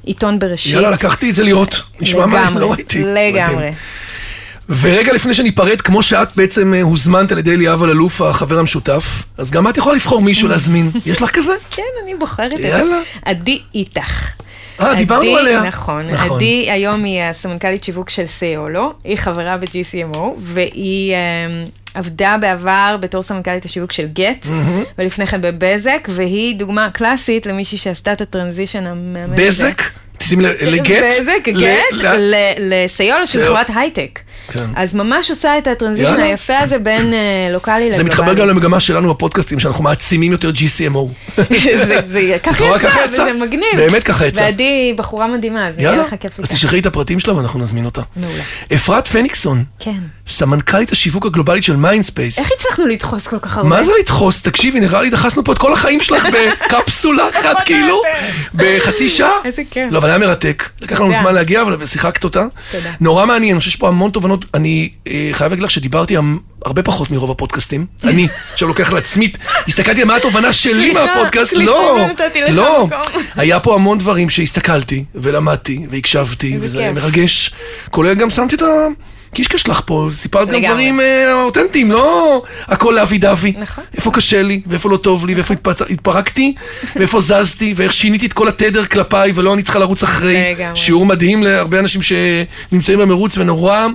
[0.05, 0.73] לעיתון בראשית.
[0.73, 1.81] יאללה, לקחתי את זה לראות.
[1.99, 3.03] נשמע מה, לא ראיתי.
[3.05, 3.71] לגמרי.
[4.69, 9.51] ורגע לפני שניפרד, כמו שאת בעצם אה, הוזמנת על ידי אליאב אלאלוף, החבר המשותף, אז
[9.51, 10.91] גם את יכולה לבחור מישהו להזמין.
[11.05, 11.53] יש לך כזה?
[11.71, 12.59] כן, אני בוחרת.
[12.59, 12.99] יאללה.
[13.25, 14.31] עדי איתך.
[14.79, 15.61] אה, דיברנו עדי- עליה.
[15.63, 16.35] נכון, נכון.
[16.37, 23.23] עדי היום היא הסמנכ"לית שיווק של סיולו, היא חברה ב-GCMO, והיא אמ, עבדה בעבר בתור
[23.23, 24.47] סמנכ"לית השיווק של גט,
[24.97, 29.45] ולפני כן בבזק, והיא דוגמה קלאסית למישהי שעשתה את הטרנזישן המהמם הזה.
[29.47, 29.81] בזק?
[30.37, 31.03] לב, לגט?
[31.21, 32.33] בזק, גט, ל- ל-
[32.85, 33.43] לסיולו של.
[33.43, 34.19] חברת הייטק.
[34.51, 34.65] כן.
[34.75, 36.19] אז ממש עושה את הטרנזישן.
[36.19, 37.19] היפה הזה בין אה,
[37.53, 37.97] לוקאלי לגלובלי.
[37.97, 41.41] זה מתחבר גם למגמה שלנו בפודקאסטים, שאנחנו מעצימים יותר GCMO.
[42.07, 42.65] זה- ככה
[43.05, 43.21] יצא?
[43.21, 43.69] וזה מגניב.
[43.75, 44.41] באמת ככה יצא.
[44.41, 46.53] ועדי בחורה מדהימה, אז יהיה לך כיף אז איתה.
[46.53, 48.01] תשלחי את הפרטים שלה ואנחנו נזמין אותה.
[48.15, 48.43] מעולה.
[48.73, 49.91] אפרת פניקסון, כן.
[50.27, 52.39] סמנכ"לית השיווק הגלובלית של מיינדספייס.
[52.39, 53.69] איך הצלחנו לדחוס כל כך הרבה?
[53.69, 54.41] מה זה לדחוס?
[54.41, 56.27] תקשיבי, נראה לי דחסנו פה את כל החיים שלך
[56.69, 58.01] בקפסולה אחת, כאילו,
[58.55, 59.31] בחצי שעה.
[59.45, 59.87] איזה כיף.
[59.91, 60.69] לא, אבל היה מרתק.
[60.81, 61.13] לקח לנו.
[61.13, 62.45] זמן להגיע, אבל שיחקת אותה.
[62.71, 62.89] תודה.
[63.01, 64.24] נורא מעניין, אני חושב שיש פה המון תובנות.
[64.53, 66.15] אני אה, חייב להגיד לך שדיברתי
[66.65, 67.85] הרבה פחות מרוב הפודקאסטים.
[68.03, 69.31] אני, עכשיו לוקח לעצמי,
[69.67, 71.53] הסתכלתי על מה התובנה שלי מהפודקאסט.
[71.53, 71.97] לא,
[72.49, 72.87] לא לא.
[73.35, 76.91] היה פה המון דברים שהסתכלתי, ולמדתי, והקשבתי, וזה.
[76.91, 77.51] מרגש.
[77.91, 78.65] כולל גם שמתי את ה...
[79.35, 80.61] קישקע שלך פה, סיפרת גם.
[80.63, 83.53] דברים אה, אותנטיים, לא הכל לאבי דווי.
[83.57, 83.83] נכון.
[83.95, 86.55] איפה קשה לי, ואיפה לא טוב לי, ואיפה התפ- התפרקתי,
[86.95, 90.53] ואיפה זזתי, ואיך שיניתי את כל התדר כלפיי, ולא אני צריכה לרוץ אחרי.
[90.55, 90.75] לגמרי.
[90.75, 93.87] שיעור מדהים להרבה אנשים שנמצאים במרוץ ונורא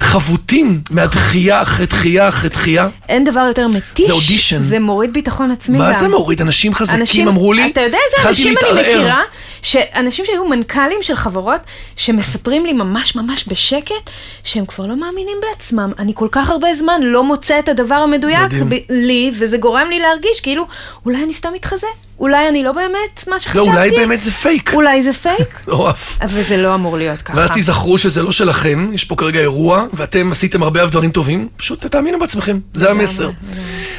[0.00, 2.88] חבוטים מהדחייה אחרי דחייה אחרי דחייה.
[3.08, 4.06] אין דבר יותר מתיש.
[4.06, 4.62] זה אודישן.
[4.62, 5.84] זה מוריד ביטחון עצמי גם.
[5.84, 6.40] מה זה מוריד?
[6.40, 8.80] אנשים חזקים אנשים, אמרו לי, אתה יודע איזה אנשים אני.
[8.80, 9.20] מכירה?
[9.62, 11.60] שאנשים שהיו מנכ"לים של חברות,
[11.96, 14.10] שמספרים לי ממש ממש בשקט,
[14.44, 15.92] שהם כבר כבר לא מאמינים בעצמם.
[15.98, 18.52] אני כל כך הרבה זמן לא מוצא את הדבר המדויק.
[18.68, 20.66] ב- לי, וזה גורם לי להרגיש כאילו,
[21.06, 21.86] אולי אני סתם מתחזה,
[22.20, 23.58] אולי אני לא באמת מה לא, שחשבתי.
[23.68, 24.70] אולי באמת זה פייק.
[24.74, 26.18] אולי זה פייק, מטורף.
[26.22, 27.36] אבל זה לא אמור להיות ככה.
[27.38, 31.86] ואז תיזכרו שזה לא שלכם, יש פה כרגע אירוע, ואתם עשיתם הרבה דברים טובים, פשוט
[31.86, 33.30] תאמינו בעצמכם, זה המסר.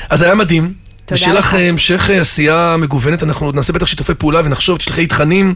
[0.10, 0.87] אז היה מדהים.
[1.12, 5.54] ושיהיה לך המשך אה, עשייה מגוונת, אנחנו עוד נעשה בטח שיתופי פעולה ונחשוב, תשלחי תכנים,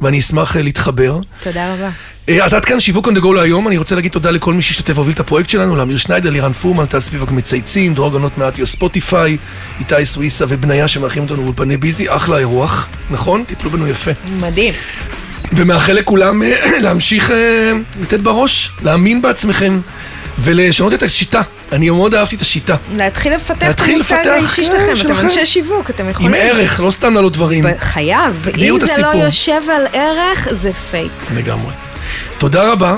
[0.00, 1.20] ואני אשמח אה, להתחבר.
[1.42, 1.90] תודה רבה.
[2.28, 4.62] אה, אז עד כאן שיווק on the go להיום, אני רוצה להגיד תודה לכל מי
[4.62, 8.66] שהשתתף והוביל את הפרויקט שלנו, לאמיר שניידר, לירן פורמן, טל ספיבק מצייצים, דרור גנות מאטיו
[8.66, 9.36] ספוטיפיי,
[9.78, 13.44] איתי סוויסה ובניה שמארחים אותנו באולפני ביזי, אחלה אירוח, נכון?
[13.44, 14.10] טיפלו בנו יפה.
[14.40, 14.74] מדהים.
[15.52, 16.42] ומאחל לכולם
[16.82, 17.30] להמשיך
[18.00, 19.80] לתת בראש, להאמין בעצמכם
[20.38, 21.42] ולשנות את השיטה.
[21.72, 22.76] אני מאוד אהבתי את השיטה.
[22.96, 25.24] להתחיל לפתח את לפתח, האישי כן, שלכם, אתם.
[25.24, 26.34] אנשי שיווק, אתם יכולים...
[26.34, 27.64] עם ערך, לא סתם להעלות דברים.
[27.80, 29.08] חייב, אם זה לא.
[29.08, 31.12] יושב על ערך, זה פייק.
[31.34, 31.72] לגמרי.
[32.38, 32.96] תודה רבה.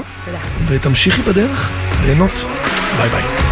[0.66, 1.70] ותמשיכי בדרך,
[2.04, 2.44] ליהנות.
[2.96, 3.45] ביי ביי.